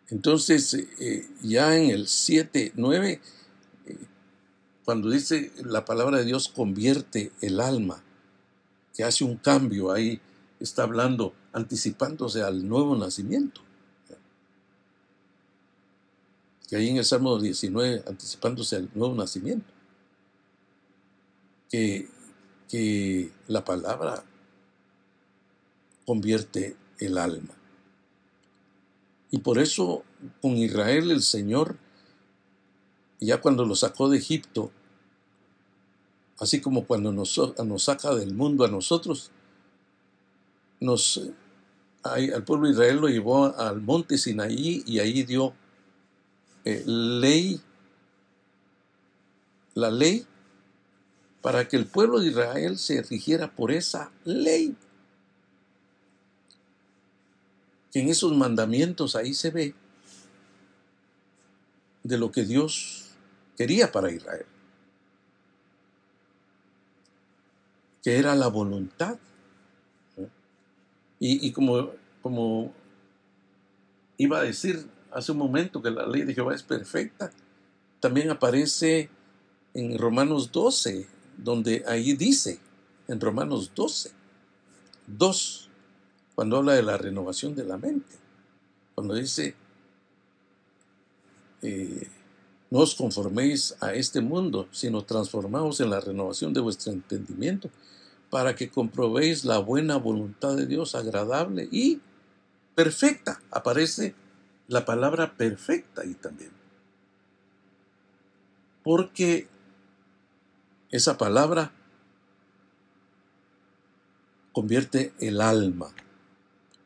Entonces, 0.10 0.76
eh, 0.76 1.28
ya 1.42 1.76
en 1.76 1.90
el 1.90 2.08
7, 2.08 2.74
9, 2.76 3.20
eh, 3.88 3.98
cuando 4.86 5.10
dice 5.10 5.52
la 5.64 5.86
palabra 5.86 6.18
de 6.18 6.26
Dios 6.26 6.50
convierte 6.50 7.32
el 7.42 7.60
alma 7.60 8.04
que 8.94 9.04
hace 9.04 9.24
un 9.24 9.38
cambio 9.38 9.92
ahí, 9.92 10.22
está 10.60 10.84
hablando, 10.84 11.34
anticipándose 11.52 12.44
al 12.44 12.68
nuevo 12.68 12.96
nacimiento. 12.96 13.62
Que 16.70 16.76
ahí 16.76 16.90
en 16.90 16.98
el 16.98 17.06
Salmo 17.06 17.40
19, 17.40 18.04
anticipándose 18.08 18.76
al 18.76 18.90
nuevo 18.94 19.16
nacimiento. 19.16 19.66
Que, 21.72 22.08
que 22.70 23.32
la 23.48 23.66
palabra 23.66 24.24
convierte 26.06 26.76
el 27.00 27.18
alma. 27.18 27.54
Y 29.32 29.40
por 29.40 29.58
eso 29.58 30.04
con 30.42 30.58
Israel 30.58 31.12
el 31.12 31.24
Señor, 31.24 31.78
ya 33.20 33.42
cuando 33.42 33.66
lo 33.66 33.76
sacó 33.76 34.10
de 34.10 34.18
Egipto, 34.18 34.72
así 36.38 36.62
como 36.62 36.86
cuando 36.86 37.12
nos, 37.12 37.40
saca 37.84 38.14
del 38.14 38.36
mundo 38.36 38.64
a 38.64 38.68
nosotros, 38.68 39.32
nos, 40.80 41.22
al 42.04 42.44
pueblo 42.44 42.68
de 42.68 42.74
Israel 42.74 42.98
lo 42.98 43.08
llevó 43.08 43.46
al 43.58 43.82
monte 43.82 44.18
Sinaí 44.18 44.84
y 44.86 45.00
ahí 45.00 45.24
dio 45.24 45.54
eh, 46.66 46.84
ley, 46.86 47.60
la 49.74 49.90
ley, 49.90 50.28
para 51.42 51.68
que 51.68 51.76
el 51.76 51.88
pueblo 51.88 52.20
de 52.20 52.28
Israel 52.28 52.78
se 52.78 53.02
rigiera 53.02 53.54
por 53.56 53.72
esa 53.72 54.12
ley. 54.26 54.76
Que 57.94 58.02
en 58.02 58.10
esos 58.10 58.36
mandamientos 58.36 59.16
ahí 59.16 59.34
se 59.34 59.52
ve 59.52 59.76
de 62.04 62.18
lo 62.18 62.32
que 62.32 62.44
Dios 62.44 63.12
quería 63.56 63.92
para 63.92 64.12
Israel. 64.12 64.46
que 68.04 68.18
era 68.18 68.36
la 68.36 68.48
voluntad. 68.48 69.18
Y, 71.26 71.54
como, 71.54 71.92
como 72.22 72.74
iba 74.18 74.40
a 74.40 74.44
decir 74.44 74.86
hace 75.10 75.32
un 75.32 75.38
momento 75.38 75.82
que 75.82 75.90
la 75.90 76.06
ley 76.06 76.24
de 76.24 76.34
Jehová 76.34 76.54
es 76.54 76.64
perfecta, 76.64 77.32
también 78.02 78.30
aparece 78.30 79.10
en 79.74 79.98
Romanos 79.98 80.52
12, 80.52 81.08
donde 81.38 81.86
ahí 81.88 82.14
dice, 82.14 82.60
en 83.08 83.22
Romanos 83.22 83.72
12, 83.74 84.12
2, 85.08 85.63
cuando 86.36 86.58
habla 86.58 86.74
de 86.74 86.84
la 86.84 86.98
renovación 86.98 87.56
de 87.56 87.64
la 87.64 87.78
mente, 87.78 88.16
cuando 88.96 89.16
dice, 89.16 89.56
eh, 91.62 92.08
no 92.70 92.80
os 92.80 92.96
conforméis 92.96 93.76
a 93.82 93.94
este 93.94 94.22
mundo, 94.22 94.68
sino 94.72 95.04
transformaos 95.04 95.80
en 95.80 95.90
la 95.92 96.00
renovación 96.00 96.54
de 96.54 96.62
vuestro 96.62 96.92
entendimiento 96.92 97.70
para 98.30 98.56
que 98.56 98.70
comprobéis 98.70 99.46
la 99.46 99.60
buena 99.60 99.98
voluntad 99.98 100.56
de 100.56 100.66
Dios, 100.66 100.96
agradable 100.96 101.70
y 101.72 102.02
perfecta. 102.74 103.40
Aparece 103.52 104.16
la 104.68 104.86
palabra 104.86 105.38
perfecta 105.38 106.02
ahí 106.02 106.16
también. 106.16 106.50
Porque 108.84 109.48
esa 110.90 111.16
palabra 111.16 111.72
convierte 114.52 115.14
el 115.20 115.40
alma, 115.40 115.94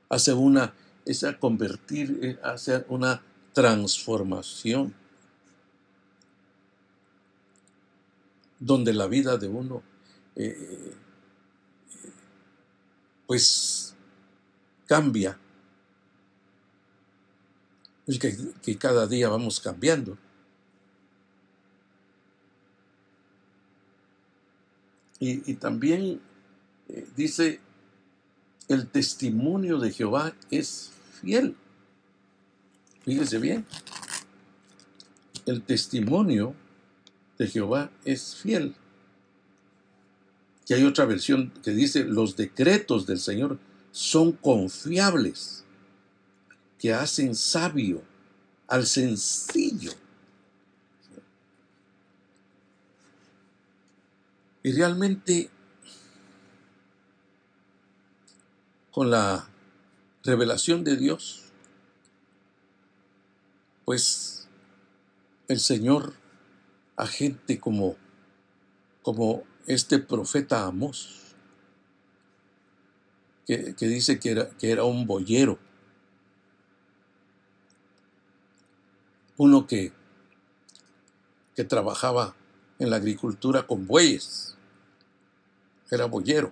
hace 0.10 0.34
una, 0.34 0.74
esa 1.06 1.38
convertir, 1.40 2.20
eh, 2.22 2.40
hace 2.44 2.86
una 2.90 3.22
transformación, 3.54 4.94
donde 8.60 8.94
la 8.94 9.08
vida 9.08 9.38
de 9.38 9.48
uno 9.48 9.84
eh, 10.36 10.94
pues 13.28 13.96
cambia. 14.88 15.38
Es 18.08 18.18
que, 18.18 18.78
cada 18.78 19.06
día 19.06 19.28
vamos 19.28 19.60
cambiando. 19.60 20.18
Y, 25.20 25.56
también 25.56 26.22
eh, 26.88 27.08
dice, 27.16 27.60
el 28.68 28.88
testimonio 28.88 29.80
de 29.80 29.92
Jehová 29.92 30.36
es 30.52 30.92
fiel. 31.22 31.56
Fíjese 33.04 33.40
bien, 33.40 33.66
el 35.46 35.62
testimonio 35.62 36.54
de 37.38 37.48
Jehová 37.48 37.92
es 38.04 38.36
fiel. 38.36 38.76
que 40.66 40.74
hay 40.74 40.84
otra 40.84 41.06
versión 41.06 41.54
que 41.64 41.72
dice, 41.72 42.04
los 42.04 42.36
decretos 42.36 43.08
del 43.08 43.20
Señor 43.20 43.58
son 43.94 44.34
confiables, 44.34 45.64
que 46.78 46.94
hacen 46.94 47.36
sabio 47.36 48.04
al 48.68 48.86
sencillo. 48.86 49.94
Y 54.62 54.74
realmente, 54.74 55.50
con 58.98 59.12
la 59.12 59.48
revelación 60.24 60.84
de 60.84 60.98
Dios, 60.98 61.52
pues 63.86 64.48
el 65.48 65.60
Señor 65.60 66.16
a 66.96 67.06
gente 67.06 67.60
como, 67.60 67.96
como 69.04 69.44
este 69.68 70.00
profeta 70.00 70.66
Amós, 70.66 71.36
que, 73.46 73.76
dice 73.78 74.20
que 74.20 74.32
era, 74.32 74.50
que 74.58 74.72
era 74.72 74.84
un 74.84 75.06
boyero, 75.06 75.60
uno 79.38 79.68
que, 79.68 79.94
que 81.56 81.64
trabajaba 81.64 82.36
en 82.80 82.90
la 82.90 82.96
agricultura 82.96 83.68
con 83.68 83.86
bueyes, 83.86 84.58
era 85.92 86.06
boyero, 86.06 86.52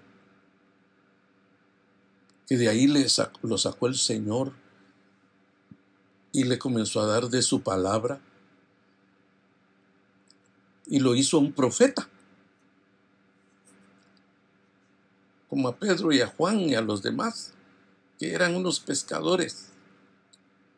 que 2.48 2.58
de 2.58 2.70
ahí 2.70 2.88
le 2.88 3.08
lo 3.42 3.58
sacó 3.58 3.88
el 3.88 3.96
Señor 3.96 4.54
y 6.32 6.44
le 6.44 6.60
comenzó 6.60 7.02
a 7.02 7.08
dar 7.08 7.30
de 7.30 7.42
su 7.42 7.62
palabra. 7.62 8.20
Y 10.88 11.00
lo 11.00 11.16
hizo 11.16 11.40
un 11.40 11.54
profeta. 11.54 12.08
como 15.56 15.70
a 15.70 15.78
Pedro 15.78 16.12
y 16.12 16.20
a 16.20 16.28
Juan 16.28 16.60
y 16.60 16.76
a 16.76 16.82
los 16.82 17.02
demás, 17.02 17.54
que 18.20 18.34
eran 18.34 18.56
unos 18.56 18.82
pescadores 18.82 19.70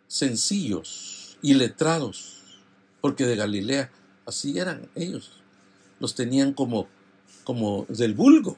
sencillos 0.08 1.40
y 1.42 1.56
letrados, 1.56 2.44
porque 3.02 3.26
de 3.26 3.36
Galilea 3.36 3.92
así 4.28 4.60
eran 4.60 4.88
ellos, 4.94 5.32
los 6.00 6.14
tenían 6.14 6.54
como, 6.54 6.88
como 7.44 7.88
del 7.90 8.14
vulgo, 8.14 8.56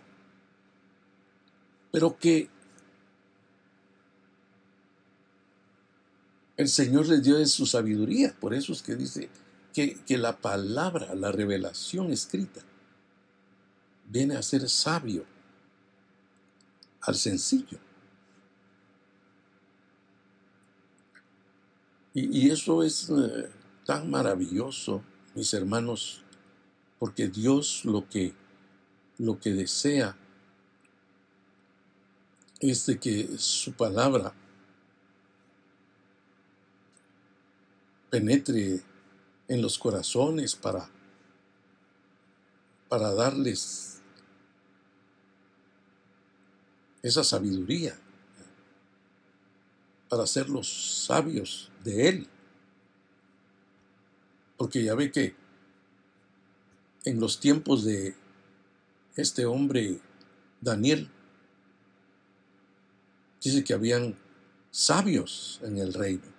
pero 1.91 2.17
que 2.17 2.49
el 6.59 6.67
Señor 6.67 7.07
les 7.07 7.23
dio 7.23 7.37
de 7.37 7.45
su 7.45 7.65
sabiduría, 7.65 8.35
por 8.37 8.53
eso 8.53 8.73
es 8.73 8.81
que 8.81 8.97
dice 8.97 9.29
que, 9.73 9.95
que 10.05 10.17
la 10.17 10.35
palabra, 10.41 11.15
la 11.15 11.31
revelación 11.31 12.11
escrita, 12.11 12.59
viene 14.09 14.35
a 14.35 14.43
ser 14.43 14.67
sabio 14.67 15.23
al 16.99 17.15
sencillo. 17.15 17.79
Y, 22.13 22.49
eso 22.49 22.83
es 22.83 23.09
eh, 23.09 23.49
tan 23.85 24.09
maravilloso, 24.09 25.01
mis 25.35 25.53
hermanos, 25.53 26.23
porque 26.99 27.29
Dios 27.29 27.85
lo 27.85 28.09
que, 28.09 28.33
lo 29.17 29.39
que 29.39 29.53
desea 29.53 30.17
es 32.59 32.85
de 32.85 32.99
que 32.99 33.37
su 33.37 33.71
palabra 33.71 34.33
penetre 38.09 38.81
en 39.47 39.61
los 39.61 39.77
corazones 39.77 40.55
para, 40.55 40.89
para 42.87 43.13
darles 43.13 44.01
esa 47.01 47.23
sabiduría 47.23 47.97
para 50.09 50.25
ser 50.25 50.49
los 50.49 51.05
sabios 51.05 51.71
de 51.83 52.09
Él. 52.09 52.27
Porque 54.57 54.83
ya 54.83 54.95
ve 54.95 55.11
que 55.11 55.35
en 57.05 57.19
los 57.19 57.39
tiempos 57.39 57.85
de 57.85 58.15
este 59.15 59.45
hombre 59.45 59.99
Daniel, 60.59 61.09
dice 63.41 63.63
que 63.63 63.73
habían 63.73 64.17
sabios 64.71 65.61
en 65.63 65.77
el 65.77 65.93
reino 65.93 66.38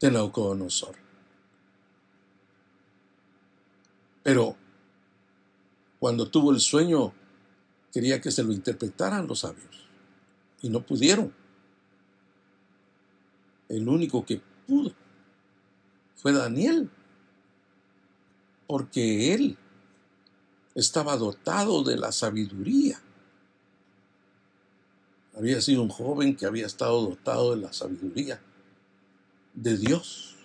de 0.00 0.10
Naucodonosor. 0.10 0.96
Pero 4.22 4.56
cuando 5.98 6.30
tuvo 6.30 6.52
el 6.52 6.60
sueño 6.60 7.12
quería 7.92 8.20
que 8.20 8.30
se 8.30 8.42
lo 8.42 8.52
interpretaran 8.52 9.26
los 9.26 9.40
sabios 9.40 9.88
y 10.62 10.68
no 10.70 10.80
pudieron. 10.80 11.34
El 13.68 13.88
único 13.88 14.24
que 14.24 14.40
pudo 14.66 14.92
fue 16.16 16.32
Daniel, 16.32 16.90
porque 18.66 19.34
él 19.34 19.56
estaba 20.74 21.16
dotado 21.16 21.82
de 21.82 21.96
la 21.96 22.12
sabiduría. 22.12 23.00
Había 25.36 25.60
sido 25.60 25.82
un 25.82 25.88
joven 25.88 26.36
que 26.36 26.46
había 26.46 26.66
estado 26.66 27.00
dotado 27.02 27.54
de 27.54 27.62
la 27.62 27.72
sabiduría 27.72 28.40
de 29.54 29.76
Dios, 29.76 30.36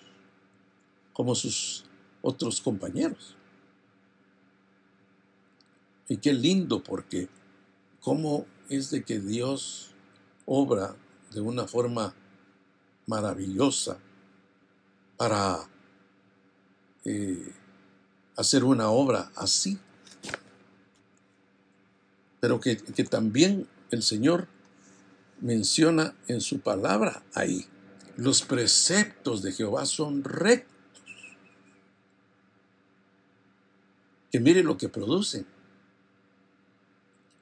como 1.12 1.34
sus 1.34 1.84
otros 2.22 2.60
compañeros. 2.60 3.36
Y 6.08 6.18
qué 6.18 6.32
lindo 6.32 6.82
porque 6.82 7.28
cómo 8.00 8.46
es 8.68 8.90
de 8.90 9.02
que 9.02 9.18
Dios 9.18 9.90
obra 10.44 10.94
de 11.32 11.40
una 11.40 11.66
forma 11.66 12.14
maravillosa 13.06 13.98
para 15.16 15.68
eh, 17.04 17.52
hacer 18.36 18.64
una 18.64 18.90
obra 18.90 19.30
así. 19.34 19.78
Pero 22.40 22.60
que, 22.60 22.76
que 22.76 23.04
también 23.04 23.66
el 23.90 24.02
Señor 24.02 24.48
menciona 25.40 26.14
en 26.28 26.40
su 26.40 26.60
palabra 26.60 27.22
ahí. 27.34 27.66
Los 28.16 28.42
preceptos 28.42 29.42
de 29.42 29.52
Jehová 29.52 29.86
son 29.86 30.24
rectos. 30.24 30.74
Que 34.32 34.40
mire 34.40 34.62
lo 34.62 34.76
que 34.76 34.88
producen 34.88 35.46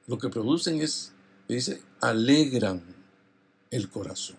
lo 0.07 0.17
que 0.17 0.29
producen 0.29 0.81
es, 0.81 1.13
dice, 1.47 1.81
alegran 2.01 2.83
el 3.71 3.89
corazón. 3.89 4.37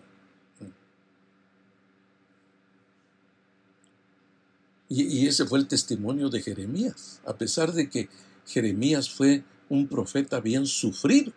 Y, 4.89 5.27
ese 5.27 5.45
fue 5.45 5.59
el 5.59 5.67
testimonio 5.67 6.29
de 6.29 6.41
Jeremías, 6.41 7.19
a 7.25 7.37
pesar 7.37 7.73
de 7.73 7.89
que 7.89 8.07
Jeremías 8.45 9.09
fue 9.09 9.43
un 9.67 9.89
profeta 9.89 10.39
bien 10.39 10.65
sufrido. 10.65 11.33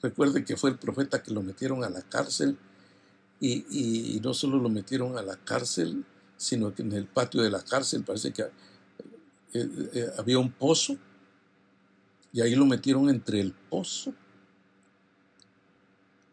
Recuerde 0.00 0.46
que 0.46 0.56
fue 0.56 0.70
el 0.70 0.78
profeta 0.78 1.22
que 1.22 1.34
lo 1.34 1.42
metieron 1.42 1.84
a 1.84 1.90
la 1.90 2.00
cárcel 2.00 2.56
y, 3.40 4.20
no 4.22 4.34
solo 4.34 4.58
lo 4.58 4.68
metieron 4.68 5.16
a 5.16 5.22
la 5.22 5.36
cárcel, 5.36 6.04
sino 6.36 6.74
que 6.74 6.82
en 6.82 6.92
el 6.92 7.06
patio 7.06 7.42
de 7.42 7.50
la 7.50 7.62
cárcel 7.62 8.04
parece 8.04 8.32
que 8.32 8.42
eh, 8.42 8.50
eh, 9.94 10.08
había 10.18 10.38
un 10.38 10.50
pozo 10.50 10.96
y 12.32 12.40
ahí 12.40 12.54
lo 12.54 12.66
metieron 12.66 13.08
entre 13.08 13.40
el 13.40 13.52
pozo, 13.52 14.12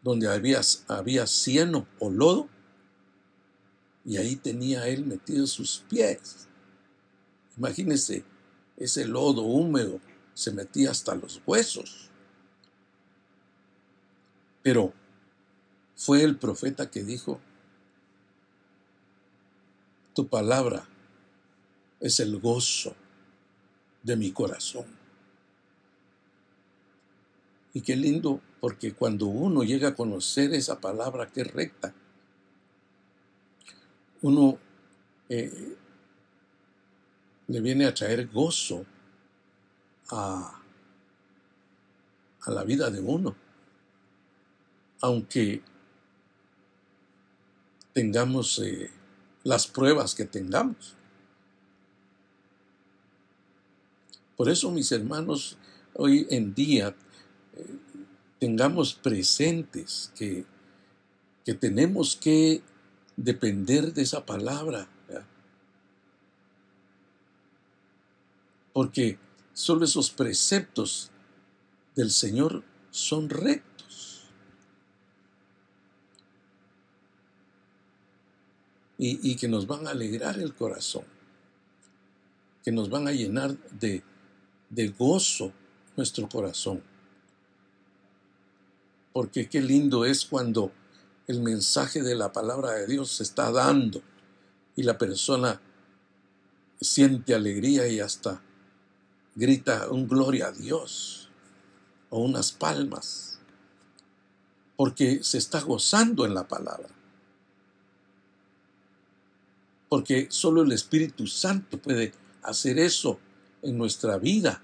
donde 0.02 0.28
había, 0.28 0.60
había 0.88 1.26
cieno 1.26 1.86
o 1.98 2.10
lodo, 2.10 2.48
y 4.04 4.18
ahí 4.18 4.36
tenía 4.36 4.86
él 4.86 5.04
metido 5.04 5.46
sus 5.46 5.84
pies. 5.88 6.46
Imagínense, 7.56 8.24
ese 8.76 9.06
lodo 9.06 9.42
húmedo 9.42 10.00
se 10.34 10.52
metía 10.52 10.90
hasta 10.90 11.14
los 11.14 11.42
huesos. 11.46 12.10
Pero 14.62 14.92
fue 15.96 16.22
el 16.22 16.36
profeta 16.36 16.90
que 16.90 17.02
dijo, 17.02 17.40
tu 20.14 20.28
palabra 20.28 20.86
es 22.00 22.20
el 22.20 22.38
gozo 22.38 22.94
de 24.02 24.16
mi 24.16 24.30
corazón. 24.30 24.84
Y 27.72 27.80
qué 27.80 27.96
lindo, 27.96 28.40
porque 28.60 28.92
cuando 28.94 29.26
uno 29.26 29.62
llega 29.62 29.88
a 29.88 29.94
conocer 29.94 30.54
esa 30.54 30.80
palabra 30.80 31.30
que 31.30 31.42
es 31.42 31.52
recta, 31.52 31.94
uno 34.22 34.58
eh, 35.28 35.76
le 37.48 37.60
viene 37.60 37.86
a 37.86 37.94
traer 37.94 38.28
gozo 38.28 38.84
a, 40.10 40.62
a 42.42 42.50
la 42.50 42.64
vida 42.64 42.90
de 42.90 43.00
uno. 43.00 43.34
Aunque 45.02 45.62
tengamos 47.96 48.58
eh, 48.58 48.90
las 49.42 49.66
pruebas 49.66 50.14
que 50.14 50.26
tengamos. 50.26 50.94
Por 54.36 54.50
eso, 54.50 54.70
mis 54.70 54.92
hermanos, 54.92 55.56
hoy 55.94 56.26
en 56.28 56.54
día 56.54 56.94
eh, 57.54 57.66
tengamos 58.38 58.92
presentes 58.92 60.12
que, 60.14 60.44
que 61.42 61.54
tenemos 61.54 62.16
que 62.16 62.60
depender 63.16 63.94
de 63.94 64.02
esa 64.02 64.26
palabra. 64.26 64.90
Porque 68.74 69.18
solo 69.54 69.86
esos 69.86 70.10
preceptos 70.10 71.10
del 71.94 72.10
Señor 72.10 72.62
son 72.90 73.30
rectos. 73.30 73.75
Y, 78.98 79.36
que 79.36 79.46
nos 79.46 79.66
van 79.66 79.86
a 79.86 79.90
alegrar 79.90 80.38
el 80.38 80.54
corazón, 80.54 81.04
que 82.64 82.72
nos 82.72 82.88
van 82.88 83.06
a 83.06 83.12
llenar 83.12 83.54
de, 83.78 84.02
de 84.70 84.88
gozo 84.88 85.52
nuestro 85.96 86.28
corazón. 86.28 86.82
Porque 89.12 89.48
qué 89.50 89.60
lindo 89.60 90.06
es 90.06 90.24
cuando 90.24 90.72
el 91.26 91.40
mensaje 91.40 92.02
de 92.02 92.14
la 92.14 92.32
palabra 92.32 92.72
de 92.72 92.86
Dios 92.86 93.12
se 93.12 93.22
está 93.22 93.50
dando 93.50 94.00
y 94.76 94.82
la 94.82 94.96
persona 94.96 95.60
siente 96.80 97.34
alegría 97.34 97.86
y 97.88 98.00
hasta 98.00 98.40
grita 99.34 99.90
un 99.90 100.08
gloria 100.08 100.48
a 100.48 100.52
Dios 100.52 101.28
o 102.10 102.20
unas 102.20 102.52
palmas, 102.52 103.38
porque 104.76 105.22
se 105.22 105.38
está 105.38 105.60
gozando 105.60 106.24
en 106.24 106.34
la 106.34 106.46
palabra. 106.46 106.95
Porque 109.88 110.26
solo 110.30 110.62
el 110.62 110.72
Espíritu 110.72 111.26
Santo 111.26 111.78
puede 111.78 112.12
hacer 112.42 112.78
eso 112.78 113.18
en 113.62 113.78
nuestra 113.78 114.18
vida, 114.18 114.62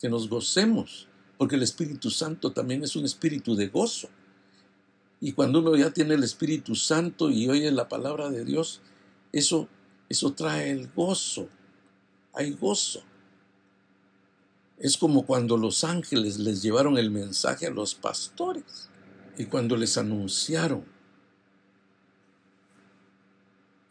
que 0.00 0.08
nos 0.08 0.28
gocemos, 0.28 1.08
porque 1.38 1.56
el 1.56 1.62
Espíritu 1.62 2.10
Santo 2.10 2.52
también 2.52 2.82
es 2.82 2.96
un 2.96 3.04
espíritu 3.04 3.54
de 3.54 3.68
gozo. 3.68 4.08
Y 5.20 5.32
cuando 5.32 5.60
uno 5.60 5.76
ya 5.76 5.90
tiene 5.90 6.14
el 6.14 6.24
Espíritu 6.24 6.74
Santo 6.74 7.30
y 7.30 7.48
oye 7.48 7.70
la 7.70 7.88
palabra 7.88 8.30
de 8.30 8.44
Dios, 8.44 8.80
eso, 9.32 9.68
eso 10.08 10.32
trae 10.32 10.70
el 10.70 10.88
gozo. 10.92 11.48
Hay 12.34 12.52
gozo. 12.52 13.02
Es 14.78 14.98
como 14.98 15.24
cuando 15.24 15.56
los 15.56 15.84
ángeles 15.84 16.38
les 16.38 16.62
llevaron 16.62 16.98
el 16.98 17.10
mensaje 17.10 17.66
a 17.66 17.70
los 17.70 17.94
pastores 17.94 18.90
y 19.38 19.46
cuando 19.46 19.76
les 19.76 19.96
anunciaron 19.96 20.84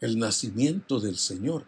el 0.00 0.18
nacimiento 0.18 1.00
del 1.00 1.16
Señor. 1.16 1.64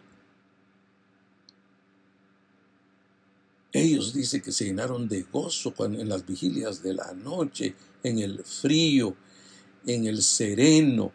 Ellos 3.71 4.13
dice 4.13 4.41
que 4.41 4.51
se 4.51 4.65
llenaron 4.65 5.07
de 5.07 5.23
gozo 5.23 5.73
cuando, 5.73 5.99
en 5.99 6.09
las 6.09 6.25
vigilias 6.25 6.81
de 6.81 6.93
la 6.93 7.13
noche, 7.13 7.75
en 8.01 8.19
el 8.19 8.43
frío, 8.43 9.15
en 9.85 10.05
el 10.05 10.23
sereno, 10.23 11.11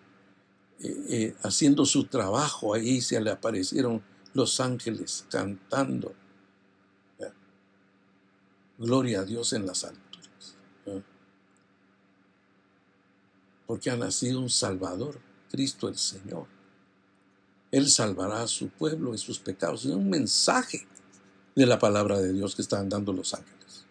eh, 0.81 1.05
eh, 1.09 1.37
haciendo 1.43 1.85
su 1.85 2.05
trabajo. 2.05 2.75
Ahí 2.75 3.01
se 3.01 3.21
le 3.21 3.31
aparecieron 3.31 4.03
los 4.35 4.61
ángeles 4.61 5.25
cantando. 5.31 6.15
Gloria 8.77 9.21
a 9.21 9.25
Dios 9.25 9.53
en 9.53 9.67
las 9.67 9.85
alturas. 9.85 10.57
Porque 13.67 13.91
ha 13.91 13.97
nacido 13.97 14.41
un 14.41 14.51
Salvador, 14.51 15.21
Cristo 15.51 15.89
el 15.89 15.97
Señor. 15.97 16.54
Él 17.75 17.91
salvará 17.91 18.43
a 18.43 18.47
su 18.47 18.69
pueblo 18.69 19.15
y 19.15 19.19
sus 19.19 19.41
pecados. 19.41 19.85
Es 19.85 19.91
un 19.91 20.09
mensaje 20.09 20.87
de 21.57 21.67
la 21.67 21.81
palabra 21.81 22.21
de 22.21 22.33
Dios 22.33 22.55
que 22.55 22.63
están 22.63 22.89
dando 22.89 23.13
los 23.13 23.35
ángeles. 23.35 23.85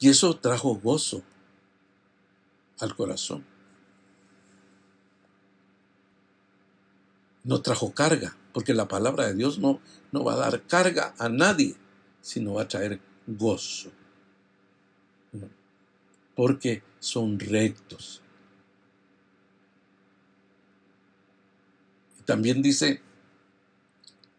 Y 0.00 0.08
eso 0.08 0.36
trajo 0.38 0.74
gozo 0.74 1.22
al 2.80 2.96
corazón. 2.96 3.44
No 7.44 7.62
trajo 7.62 7.92
carga, 7.92 8.36
porque 8.52 8.74
la 8.74 8.88
palabra 8.88 9.28
de 9.28 9.34
Dios 9.34 9.60
no, 9.60 9.78
no 10.10 10.24
va 10.24 10.32
a 10.32 10.38
dar 10.38 10.62
carga 10.66 11.14
a 11.16 11.28
nadie 11.28 11.76
sino 12.20 12.54
va 12.54 12.62
a 12.62 12.68
traer 12.68 13.00
gozo. 13.28 13.92
Porque 16.34 16.82
son 16.98 17.38
rectos. 17.38 18.20
También 22.30 22.62
dice, 22.62 23.00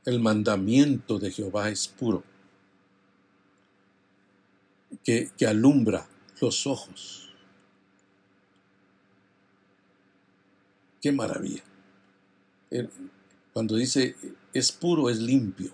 el 0.06 0.22
mandamiento 0.22 1.20
de 1.20 1.30
Jehová 1.30 1.68
es 1.68 1.90
puro, 1.90 2.24
que, 5.04 5.30
que 5.38 5.46
alumbra 5.46 6.08
los 6.40 6.66
ojos. 6.66 7.34
Qué 11.02 11.12
maravilla. 11.12 11.64
Cuando 13.52 13.76
dice 13.76 14.16
es 14.54 14.72
puro, 14.72 15.10
es 15.10 15.20
limpio 15.20 15.74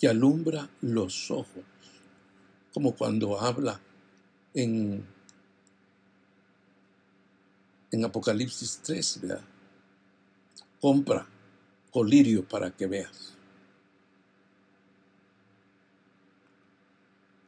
que 0.00 0.08
alumbra 0.08 0.70
los 0.80 1.30
ojos, 1.30 1.64
como 2.72 2.96
cuando 2.96 3.38
habla 3.38 3.78
en, 4.54 5.04
en 7.90 8.04
Apocalipsis 8.06 8.80
3, 8.82 9.20
¿verdad? 9.20 9.44
Compra 10.80 11.26
colirio 11.90 12.46
para 12.46 12.70
que 12.70 12.86
veas. 12.86 13.34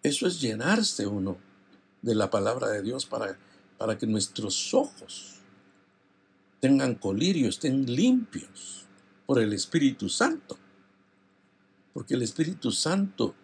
Eso 0.03 0.27
es 0.27 0.41
llenarse 0.41 1.07
uno 1.07 1.37
de 2.03 2.15
la 2.15 2.31
palabra 2.31 2.69
de 2.69 2.83
Dios 2.83 3.05
para, 3.05 3.39
para 3.77 3.99
que 3.99 4.07
nuestros 4.07 4.73
ojos 4.73 5.41
tengan 6.61 6.95
colirio, 6.95 7.49
estén 7.49 7.87
limpios 7.87 8.87
por 9.27 9.39
el 9.39 9.53
Espíritu 9.53 10.09
Santo. 10.09 10.59
Porque 11.93 12.15
el 12.15 12.23
Espíritu 12.23 12.71
Santo 12.71 13.35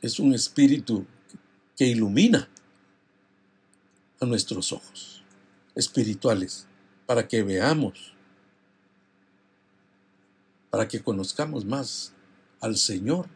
es 0.00 0.18
un 0.18 0.34
espíritu 0.34 1.06
que 1.76 1.86
ilumina 1.86 2.48
a 4.20 4.26
nuestros 4.26 4.72
ojos 4.72 5.22
espirituales 5.74 6.66
para 7.06 7.28
que 7.28 7.42
veamos, 7.42 8.14
para 10.70 10.88
que 10.88 11.02
conozcamos 11.02 11.64
más 11.64 12.12
al 12.60 12.76
Señor, 12.76 13.28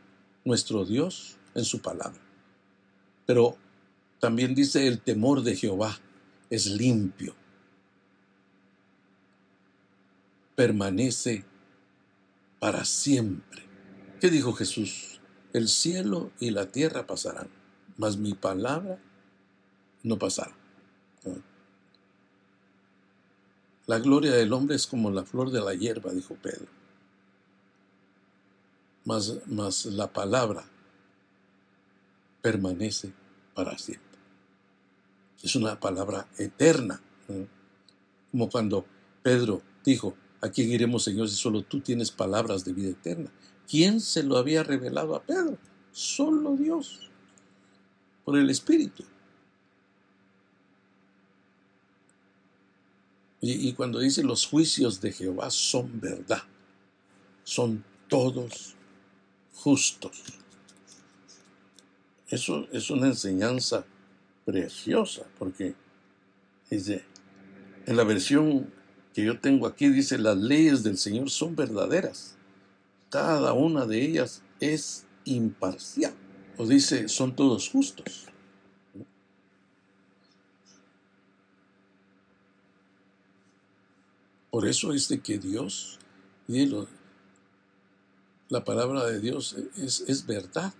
nuestro 0.45 0.85
Dios, 0.85 1.37
en 1.55 1.65
su 1.65 1.81
palabra. 1.81 2.21
Pero 3.27 3.57
también 4.19 4.55
dice 4.55 4.87
el 4.87 5.01
temor 5.01 5.43
de 5.43 5.57
Jehová 5.57 5.99
es 6.51 6.67
limpio, 6.67 7.35
permanece 10.57 11.45
para 12.59 12.85
siempre. 12.85 13.63
¿Qué 14.21 14.31
dijo 14.31 14.53
Jesús? 14.53 15.21
El 15.53 15.69
cielo 15.69 16.31
y 16.39 16.51
la 16.51 16.67
tierra 16.71 17.07
pasarán, 17.07 17.49
mas 17.97 18.17
mi 18.17 18.35
palabra 18.35 18.99
no 20.03 20.19
pasará. 20.19 20.55
La 23.87 23.99
gloria 23.99 24.33
del 24.33 24.53
hombre 24.53 24.77
es 24.77 24.87
como 24.87 25.11
la 25.11 25.25
flor 25.25 25.51
de 25.51 25.61
la 25.61 25.75
hierba, 25.75 26.13
dijo 26.13 26.37
Pedro. 26.37 26.80
Mas, 29.47 29.87
la 29.87 30.13
palabra 30.13 30.65
permanece 32.43 33.13
para 33.55 33.77
siempre. 33.79 34.19
Es 35.43 35.57
una 35.57 35.79
palabra 35.79 36.29
eterna. 36.39 37.01
Como 38.31 38.49
cuando 38.49 38.85
Pedro 39.23 39.63
dijo, 39.85 40.15
¿A 40.43 40.49
quién 40.49 40.71
iremos, 40.71 41.05
Señor, 41.05 41.29
si 41.29 41.37
solo 41.37 41.63
tú 41.63 41.81
tienes 41.81 42.11
palabras 42.11 42.65
de 42.65 42.73
vida 42.73 42.91
eterna? 42.91 43.31
¿Quién 43.69 44.01
se 44.01 44.23
lo 44.23 44.39
había 44.39 44.63
revelado 44.63 45.15
a 45.15 45.23
Pedro? 45.23 45.59
Solo 45.93 46.57
Dios, 46.57 47.11
por 48.25 48.39
el 48.39 48.49
Espíritu. 48.49 49.05
Y, 53.43 53.73
cuando 53.73 53.99
dice 53.99 54.23
los 54.23 54.47
juicios 54.47 55.01
de 55.01 55.13
Jehová 55.13 55.51
son 55.51 55.99
verdad, 55.99 56.43
son 57.43 57.83
todos 58.07 58.77
justos. 59.63 60.23
Eso 62.29 62.69
es 62.73 62.91
una 62.91 63.09
enseñanza 63.09 63.85
preciosa, 64.45 65.27
porque 65.39 65.75
dice, 66.71 67.05
en 67.87 67.97
la 67.97 68.05
versión 68.05 68.73
que 69.13 69.25
yo 69.25 69.41
tengo 69.41 69.67
aquí 69.67 69.89
dice, 69.89 70.19
las 70.19 70.37
leyes 70.37 70.83
del 70.83 70.97
Señor 70.97 71.31
son 71.31 71.57
verdaderas. 71.57 72.37
Cada 73.11 73.53
una 73.53 73.87
de 73.87 74.01
ellas 74.03 74.43
es 74.61 75.05
imparcial. 75.25 76.15
O 76.57 76.67
dice, 76.67 77.09
son 77.09 77.35
todos 77.35 77.69
justos. 77.69 78.27
Por 84.51 84.69
eso 84.69 84.93
es 84.93 85.09
de 85.09 85.21
que 85.21 85.39
Dios, 85.39 85.99
la 88.51 88.65
palabra 88.65 89.07
de 89.07 89.21
Dios 89.21 89.57
es, 89.77 90.01
es 90.01 90.27
verdad. 90.27 90.75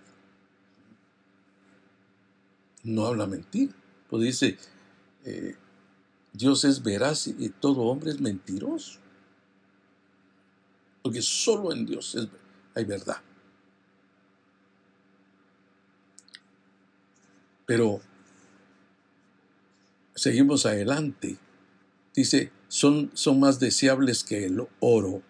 No 2.83 3.07
habla 3.07 3.25
mentira. 3.25 3.73
Pues 4.09 4.23
dice, 4.23 4.57
eh, 5.23 5.55
Dios 6.33 6.65
es 6.65 6.83
veraz 6.83 7.27
y 7.27 7.49
todo 7.49 7.83
hombre 7.83 8.11
es 8.11 8.19
mentiroso. 8.19 8.99
Porque 11.01 11.21
solo 11.21 11.71
en 11.71 11.85
Dios 11.85 12.17
hay 12.75 12.83
verdad. 12.83 13.21
Pero 17.65 18.01
seguimos 20.13 20.65
adelante. 20.65 21.37
Dice, 22.13 22.51
son, 22.67 23.11
son 23.13 23.39
más 23.39 23.61
deseables 23.61 24.25
que 24.25 24.45
el 24.45 24.67
oro, 24.81 25.21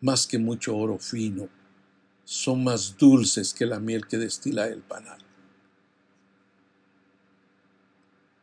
más 0.00 0.28
que 0.28 0.38
mucho 0.38 0.76
oro 0.76 0.98
fino. 0.98 1.48
Son 2.24 2.64
más 2.64 2.96
dulces 2.96 3.52
que 3.52 3.66
la 3.66 3.80
miel 3.80 4.06
que 4.06 4.18
destila 4.18 4.66
el 4.66 4.82
panal. 4.82 5.18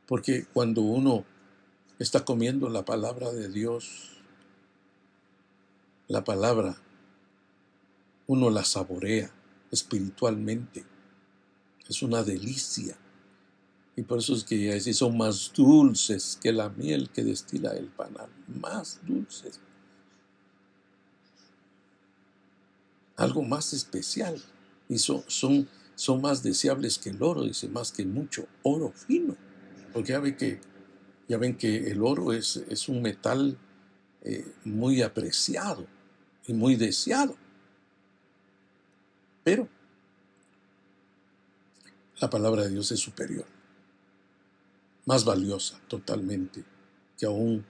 Porque 0.08 0.46
cuando 0.54 0.82
uno 0.82 1.24
está 2.00 2.26
comiendo 2.26 2.70
la 2.70 2.84
palabra 2.84 3.32
de 3.32 3.50
Dios, 3.50 4.10
la 6.08 6.24
palabra, 6.24 6.78
uno 8.26 8.50
la 8.50 8.66
saborea 8.66 9.32
espiritualmente. 9.72 10.84
Es 11.88 12.02
una 12.02 12.24
delicia. 12.24 12.98
Y 13.96 14.04
por 14.04 14.20
eso 14.20 14.34
es 14.34 14.44
que 14.44 14.60
ya 14.60 14.94
son 14.94 15.18
más 15.18 15.52
dulces 15.54 16.40
que 16.42 16.52
la 16.54 16.70
miel 16.70 17.10
que 17.10 17.24
destila 17.24 17.74
el 17.74 17.88
panal. 17.88 18.30
Más 18.48 19.00
dulces. 19.06 19.60
Algo 23.20 23.44
más 23.44 23.74
especial. 23.74 24.42
Y 24.88 24.98
son, 24.98 25.24
son, 25.28 25.68
son 25.96 26.22
más 26.22 26.42
deseables 26.42 26.98
que 26.98 27.10
el 27.10 27.22
oro, 27.22 27.44
dice, 27.44 27.68
más 27.70 27.92
que 27.92 28.06
mucho 28.06 28.48
oro 28.64 28.92
fino. 28.92 29.36
Porque 29.94 30.14
ya 30.14 30.20
ven 30.20 30.36
que, 30.36 30.60
ya 31.28 31.38
ven 31.38 31.58
que 31.58 31.92
el 31.92 32.02
oro 32.02 32.34
es, 32.34 32.58
es 32.70 32.90
un 32.90 33.02
metal 33.02 33.58
eh, 34.22 34.46
muy 34.66 35.02
apreciado 35.02 35.86
y 36.48 36.54
muy 36.54 36.76
deseado. 36.76 37.36
Pero 39.44 39.68
la 42.20 42.30
palabra 42.30 42.64
de 42.64 42.70
Dios 42.70 42.92
es 42.92 43.00
superior, 43.00 43.46
más 45.06 45.24
valiosa 45.24 45.80
totalmente 45.88 46.64
que 47.18 47.26
aún 47.26 47.66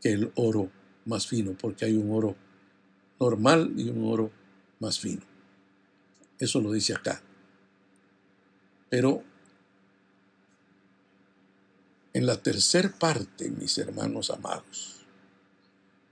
que 0.00 0.12
el 0.12 0.32
oro 0.34 0.70
más 1.04 1.26
fino, 1.26 1.52
porque 1.52 1.84
hay 1.84 1.96
un 1.96 2.10
oro 2.10 2.36
normal 3.20 3.72
y 3.76 3.88
un 3.90 4.04
oro 4.04 4.30
más 4.80 4.98
fino. 4.98 5.22
Eso 6.38 6.60
lo 6.60 6.72
dice 6.72 6.94
acá. 6.94 7.22
Pero 8.90 9.22
en 12.12 12.26
la 12.26 12.40
tercera 12.42 12.90
parte, 12.90 13.50
mis 13.50 13.76
hermanos 13.78 14.30
amados, 14.30 15.04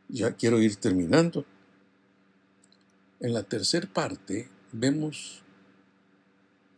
ya 0.08 0.32
quiero 0.32 0.60
ir 0.60 0.76
terminando. 0.76 1.44
En 3.20 3.32
la 3.32 3.42
tercera 3.42 3.88
parte 3.92 4.48
vemos 4.72 5.42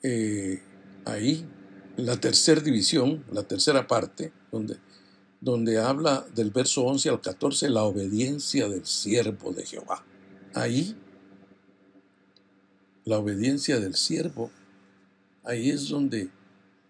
eh, 0.02 0.62
ahí 1.04 1.44
la 1.96 2.20
tercera 2.20 2.60
división, 2.60 3.24
la 3.32 3.42
tercera 3.42 3.86
parte, 3.86 4.32
donde, 4.52 4.76
donde 5.40 5.78
habla 5.78 6.26
del 6.34 6.50
verso 6.50 6.84
11 6.84 7.08
al 7.08 7.20
14, 7.20 7.70
la 7.70 7.84
obediencia 7.84 8.68
del 8.68 8.84
siervo 8.84 9.52
de 9.52 9.64
Jehová. 9.64 10.04
Ahí, 10.54 10.96
la 13.06 13.18
obediencia 13.18 13.80
del 13.80 13.94
siervo, 13.94 14.50
ahí 15.44 15.70
es 15.70 15.88
donde 15.88 16.28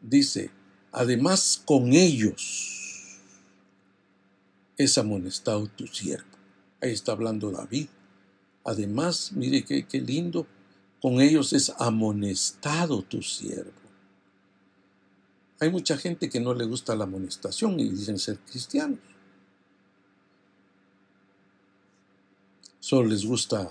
dice, 0.01 0.51
Además, 0.97 1.63
con 1.67 1.93
ellos 1.93 3.19
es 4.79 4.97
amonestado 4.97 5.67
tu 5.67 5.87
siervo. 5.87 6.25
Ahí 6.81 6.93
está 6.93 7.13
hablando 7.13 7.51
David. 7.51 7.89
Además, 8.65 9.33
mire 9.33 9.63
qué, 9.63 9.87
qué 9.87 10.01
lindo, 10.01 10.47
con 11.03 11.21
ellos 11.21 11.53
es 11.53 11.71
amonestado 11.77 13.03
tu 13.03 13.21
siervo. 13.21 13.73
Hay 15.61 15.69
mucha 15.69 15.99
gente 15.99 16.31
que 16.31 16.41
no 16.41 16.55
le 16.55 16.65
gusta 16.65 16.97
la 16.97 17.05
amonestación 17.05 17.79
y 17.79 17.91
dicen 17.91 18.19
ser 18.19 18.39
cristianos. 18.39 19.01
Solo 22.81 23.09
les 23.09 23.27
gusta 23.27 23.69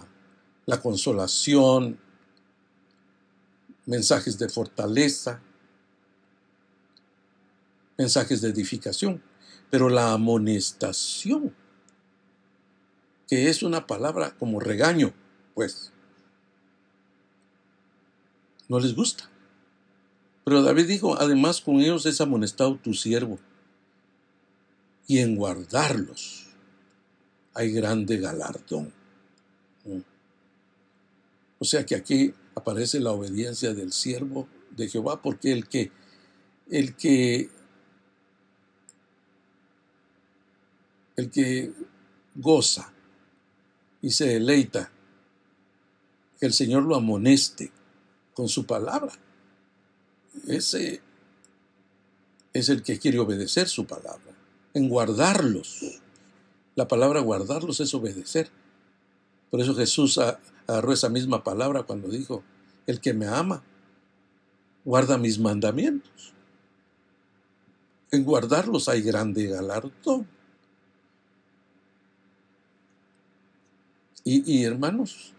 la 0.67 0.79
consolación, 0.79 1.97
mensajes 3.85 4.37
de 4.37 4.49
fortaleza, 4.49 5.41
mensajes 7.97 8.41
de 8.41 8.49
edificación, 8.49 9.21
pero 9.69 9.89
la 9.89 10.13
amonestación, 10.13 11.55
que 13.27 13.49
es 13.49 13.63
una 13.63 13.87
palabra 13.87 14.35
como 14.37 14.59
regaño, 14.59 15.13
pues, 15.53 15.91
no 18.67 18.79
les 18.79 18.95
gusta. 18.95 19.29
Pero 20.43 20.61
David 20.61 20.87
dijo, 20.87 21.19
además 21.19 21.61
con 21.61 21.79
ellos 21.81 22.05
es 22.05 22.21
amonestado 22.21 22.77
tu 22.77 22.93
siervo, 22.93 23.39
y 25.07 25.19
en 25.19 25.35
guardarlos 25.35 26.47
hay 27.53 27.71
grande 27.71 28.17
galardón. 28.17 28.91
Mm. 29.85 29.99
O 31.59 31.65
sea 31.65 31.85
que 31.85 31.95
aquí 31.95 32.33
aparece 32.55 32.99
la 32.99 33.11
obediencia 33.11 33.73
del 33.73 33.91
siervo 33.91 34.47
de 34.71 34.87
Jehová, 34.87 35.21
porque 35.21 35.51
el 35.51 35.67
que, 35.67 35.91
el 36.69 36.95
que 36.95 37.49
el 41.15 41.31
que 41.31 41.73
goza 42.35 42.91
y 44.01 44.11
se 44.11 44.25
deleita, 44.27 44.91
que 46.39 46.45
el 46.45 46.53
Señor 46.53 46.83
lo 46.83 46.95
amoneste 46.95 47.71
con 48.33 48.49
su 48.49 48.65
palabra. 48.65 49.13
Ese 50.47 51.01
es 52.53 52.69
el 52.69 52.83
que 52.83 52.99
quiere 52.99 53.19
obedecer 53.19 53.67
su 53.67 53.85
palabra, 53.85 54.35
en 54.73 54.89
guardarlos. 54.89 56.01
La 56.75 56.87
palabra 56.87 57.21
guardarlos 57.21 57.79
es 57.79 57.93
obedecer. 57.93 58.49
Por 59.49 59.61
eso 59.61 59.75
Jesús 59.75 60.17
agarró 60.17 60.93
esa 60.93 61.09
misma 61.09 61.43
palabra 61.43 61.83
cuando 61.83 62.07
dijo, 62.09 62.43
el 62.87 62.99
que 62.99 63.13
me 63.13 63.27
ama, 63.27 63.63
guarda 64.83 65.17
mis 65.17 65.39
mandamientos. 65.39 66.33
En 68.11 68.23
guardarlos 68.23 68.87
hay 68.87 69.01
grande 69.01 69.47
galardón. 69.47 70.27
Y, 74.27 74.63
hermanos, 74.63 75.33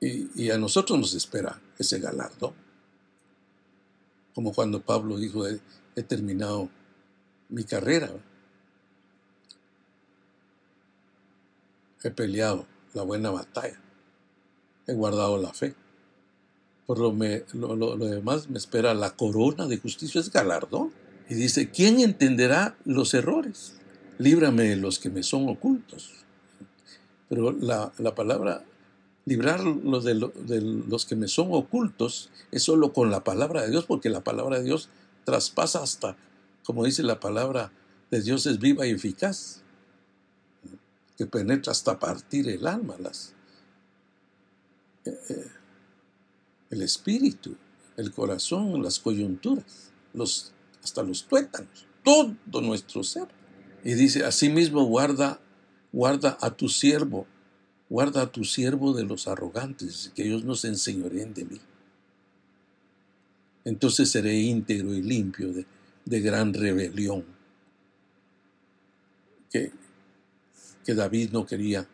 y, 0.00 0.50
a 0.50 0.56
nosotros 0.56 0.98
nos 0.98 1.12
espera 1.12 1.60
ese 1.78 1.98
galardo. 1.98 2.54
Como 4.34 4.54
cuando 4.54 4.80
Pablo 4.80 5.18
dijo, 5.18 5.46
he 5.46 6.02
terminado 6.02 6.70
mi 7.50 7.64
carrera. 7.64 8.10
He 12.02 12.10
peleado 12.10 12.66
la 12.94 13.02
buena 13.02 13.30
batalla. 13.30 13.80
He 14.86 14.94
guardado 14.94 15.38
la 15.38 15.52
fe. 15.52 15.74
Por 16.86 16.98
lo, 16.98 17.12
lo, 17.54 17.76
lo, 17.76 17.96
demás 17.96 18.50
me 18.50 18.58
espera 18.58 18.92
la 18.94 19.10
corona 19.10 19.66
de 19.66 19.78
justicia, 19.78 20.20
es 20.20 20.32
galardón. 20.32 20.92
Y 21.28 21.34
dice, 21.34 21.70
¿quién 21.70 22.00
entenderá 22.00 22.76
los 22.84 23.14
errores? 23.14 23.74
líbrame 24.22 24.64
de 24.64 24.76
los 24.76 24.98
que 24.98 25.10
me 25.10 25.22
son 25.22 25.48
ocultos. 25.48 26.10
Pero 27.28 27.52
la, 27.52 27.92
palabra 28.14 28.64
librarlos 29.24 30.04
de, 30.04 30.14
los 30.14 31.06
que 31.06 31.16
me 31.16 31.28
son 31.28 31.48
ocultos 31.52 32.30
es 32.50 32.62
solo 32.62 32.92
con 32.92 33.10
la 33.10 33.24
palabra 33.24 33.62
de 33.62 33.70
Dios, 33.70 33.84
porque 33.86 34.10
la 34.10 34.22
palabra 34.22 34.58
de 34.58 34.64
Dios 34.64 34.90
traspasa 35.24 35.82
hasta, 35.82 36.16
como 36.64 36.84
dice 36.84 37.02
la 37.02 37.20
palabra 37.20 37.72
de 38.10 38.22
Dios, 38.22 38.46
es 38.46 38.58
viva 38.58 38.86
y 38.86 38.90
eficaz, 38.90 39.61
que 41.16 41.26
penetra 41.26 41.72
hasta 41.72 41.98
partir 41.98 42.48
el 42.48 42.66
alma, 42.66 42.96
las, 42.98 43.34
eh, 45.04 45.18
eh, 45.28 45.50
el 46.70 46.82
espíritu, 46.82 47.56
el 47.96 48.12
corazón, 48.12 48.82
las 48.82 48.98
coyunturas, 48.98 49.90
los, 50.14 50.52
hasta 50.82 51.02
los 51.02 51.24
tuétanos, 51.24 51.86
todo 52.02 52.60
nuestro 52.60 53.02
ser. 53.02 53.28
Y 53.84 53.94
dice, 53.94 54.24
asimismo 54.24 54.84
guarda, 54.84 55.40
guarda 55.92 56.38
a 56.40 56.50
tu 56.50 56.68
siervo, 56.68 57.26
guarda 57.88 58.22
a 58.22 58.32
tu 58.32 58.44
siervo 58.44 58.94
de 58.94 59.04
los 59.04 59.28
arrogantes, 59.28 60.12
que 60.14 60.24
ellos 60.24 60.44
no 60.44 60.54
se 60.54 60.68
de 60.70 61.44
mí. 61.44 61.60
Entonces 63.64 64.10
seré 64.10 64.34
íntegro 64.34 64.94
y 64.94 65.02
limpio 65.02 65.52
de, 66.04 66.20
gran 66.20 66.52
rebelión. 66.52 67.24
Que 69.50 69.72
que 70.84 70.94
David 70.94 71.30
no 71.32 71.46
quería 71.46 71.88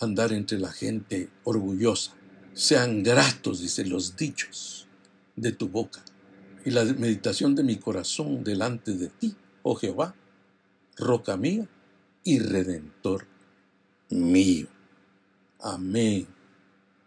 andar 0.00 0.32
entre 0.32 0.58
la 0.58 0.72
gente 0.72 1.30
orgullosa. 1.44 2.12
Sean 2.54 3.02
gratos, 3.02 3.60
dice, 3.60 3.84
los 3.84 4.16
dichos 4.16 4.86
de 5.36 5.52
tu 5.52 5.68
boca 5.68 6.02
y 6.64 6.70
la 6.70 6.84
meditación 6.84 7.54
de 7.54 7.62
mi 7.62 7.76
corazón 7.76 8.42
delante 8.42 8.92
de 8.92 9.08
ti, 9.08 9.36
oh 9.62 9.74
Jehová, 9.74 10.14
roca 10.96 11.36
mía 11.36 11.68
y 12.24 12.38
redentor 12.38 13.26
mío. 14.10 14.66
Amén. 15.60 16.26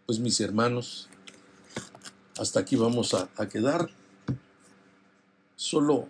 Pues 0.06 0.18
mis 0.18 0.40
hermanos, 0.40 1.08
hasta 2.38 2.60
aquí 2.60 2.76
vamos 2.76 3.14
a, 3.14 3.28
a 3.36 3.48
quedar. 3.48 3.90
Solo 5.56 6.08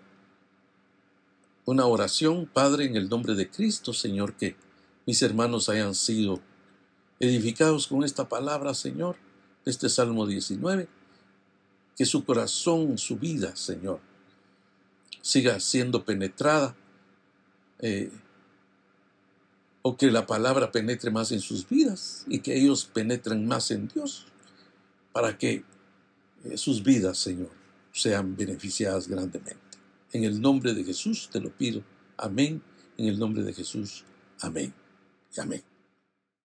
una 1.65 1.87
oración, 1.87 2.47
Padre, 2.47 2.87
en 2.87 2.97
el 2.97 3.09
nombre 3.09 3.35
de 3.35 3.51
Cristo, 3.51 3.93
Señor, 3.93 4.35
que 4.35 4.57
mis 5.07 5.23
hermanos 5.23 5.69
hayan 5.69 5.95
sido 5.95 6.41
edificados 7.21 7.87
con 7.87 8.03
esta 8.03 8.29
palabra, 8.29 8.75
Señor, 8.75 9.17
este 9.65 9.89
Salmo 9.89 10.27
19, 10.27 10.89
que 11.97 12.07
su 12.07 12.25
corazón, 12.25 12.97
su 12.99 13.17
vida, 13.17 13.55
Señor, 13.57 14.01
siga 15.21 15.61
siendo 15.61 16.05
penetrada, 16.05 16.75
eh, 17.81 18.11
o 19.83 19.97
que 19.97 20.11
la 20.11 20.27
palabra 20.27 20.73
penetre 20.73 21.11
más 21.11 21.33
en 21.33 21.41
sus 21.41 21.67
vidas 21.67 22.25
y 22.29 22.41
que 22.41 22.57
ellos 22.57 22.85
penetren 22.85 23.47
más 23.47 23.71
en 23.71 23.89
Dios, 23.89 24.27
para 25.13 25.39
que 25.39 25.65
eh, 26.45 26.57
sus 26.57 26.83
vidas, 26.83 27.19
Señor, 27.19 27.51
sean 27.93 28.37
beneficiadas 28.37 29.09
grandemente. 29.09 29.70
En 30.13 30.25
el 30.25 30.41
nombre 30.41 30.75
de 30.75 30.85
Jesús 30.85 31.29
te 31.31 31.41
lo 31.41 31.51
pido. 31.51 31.83
Amén. 32.17 32.63
En 32.97 33.07
el 33.07 33.19
nombre 33.19 33.43
de 33.43 33.53
Jesús. 33.53 34.05
Amén. 34.41 34.75
Y 35.37 35.41
amén. 35.41 35.70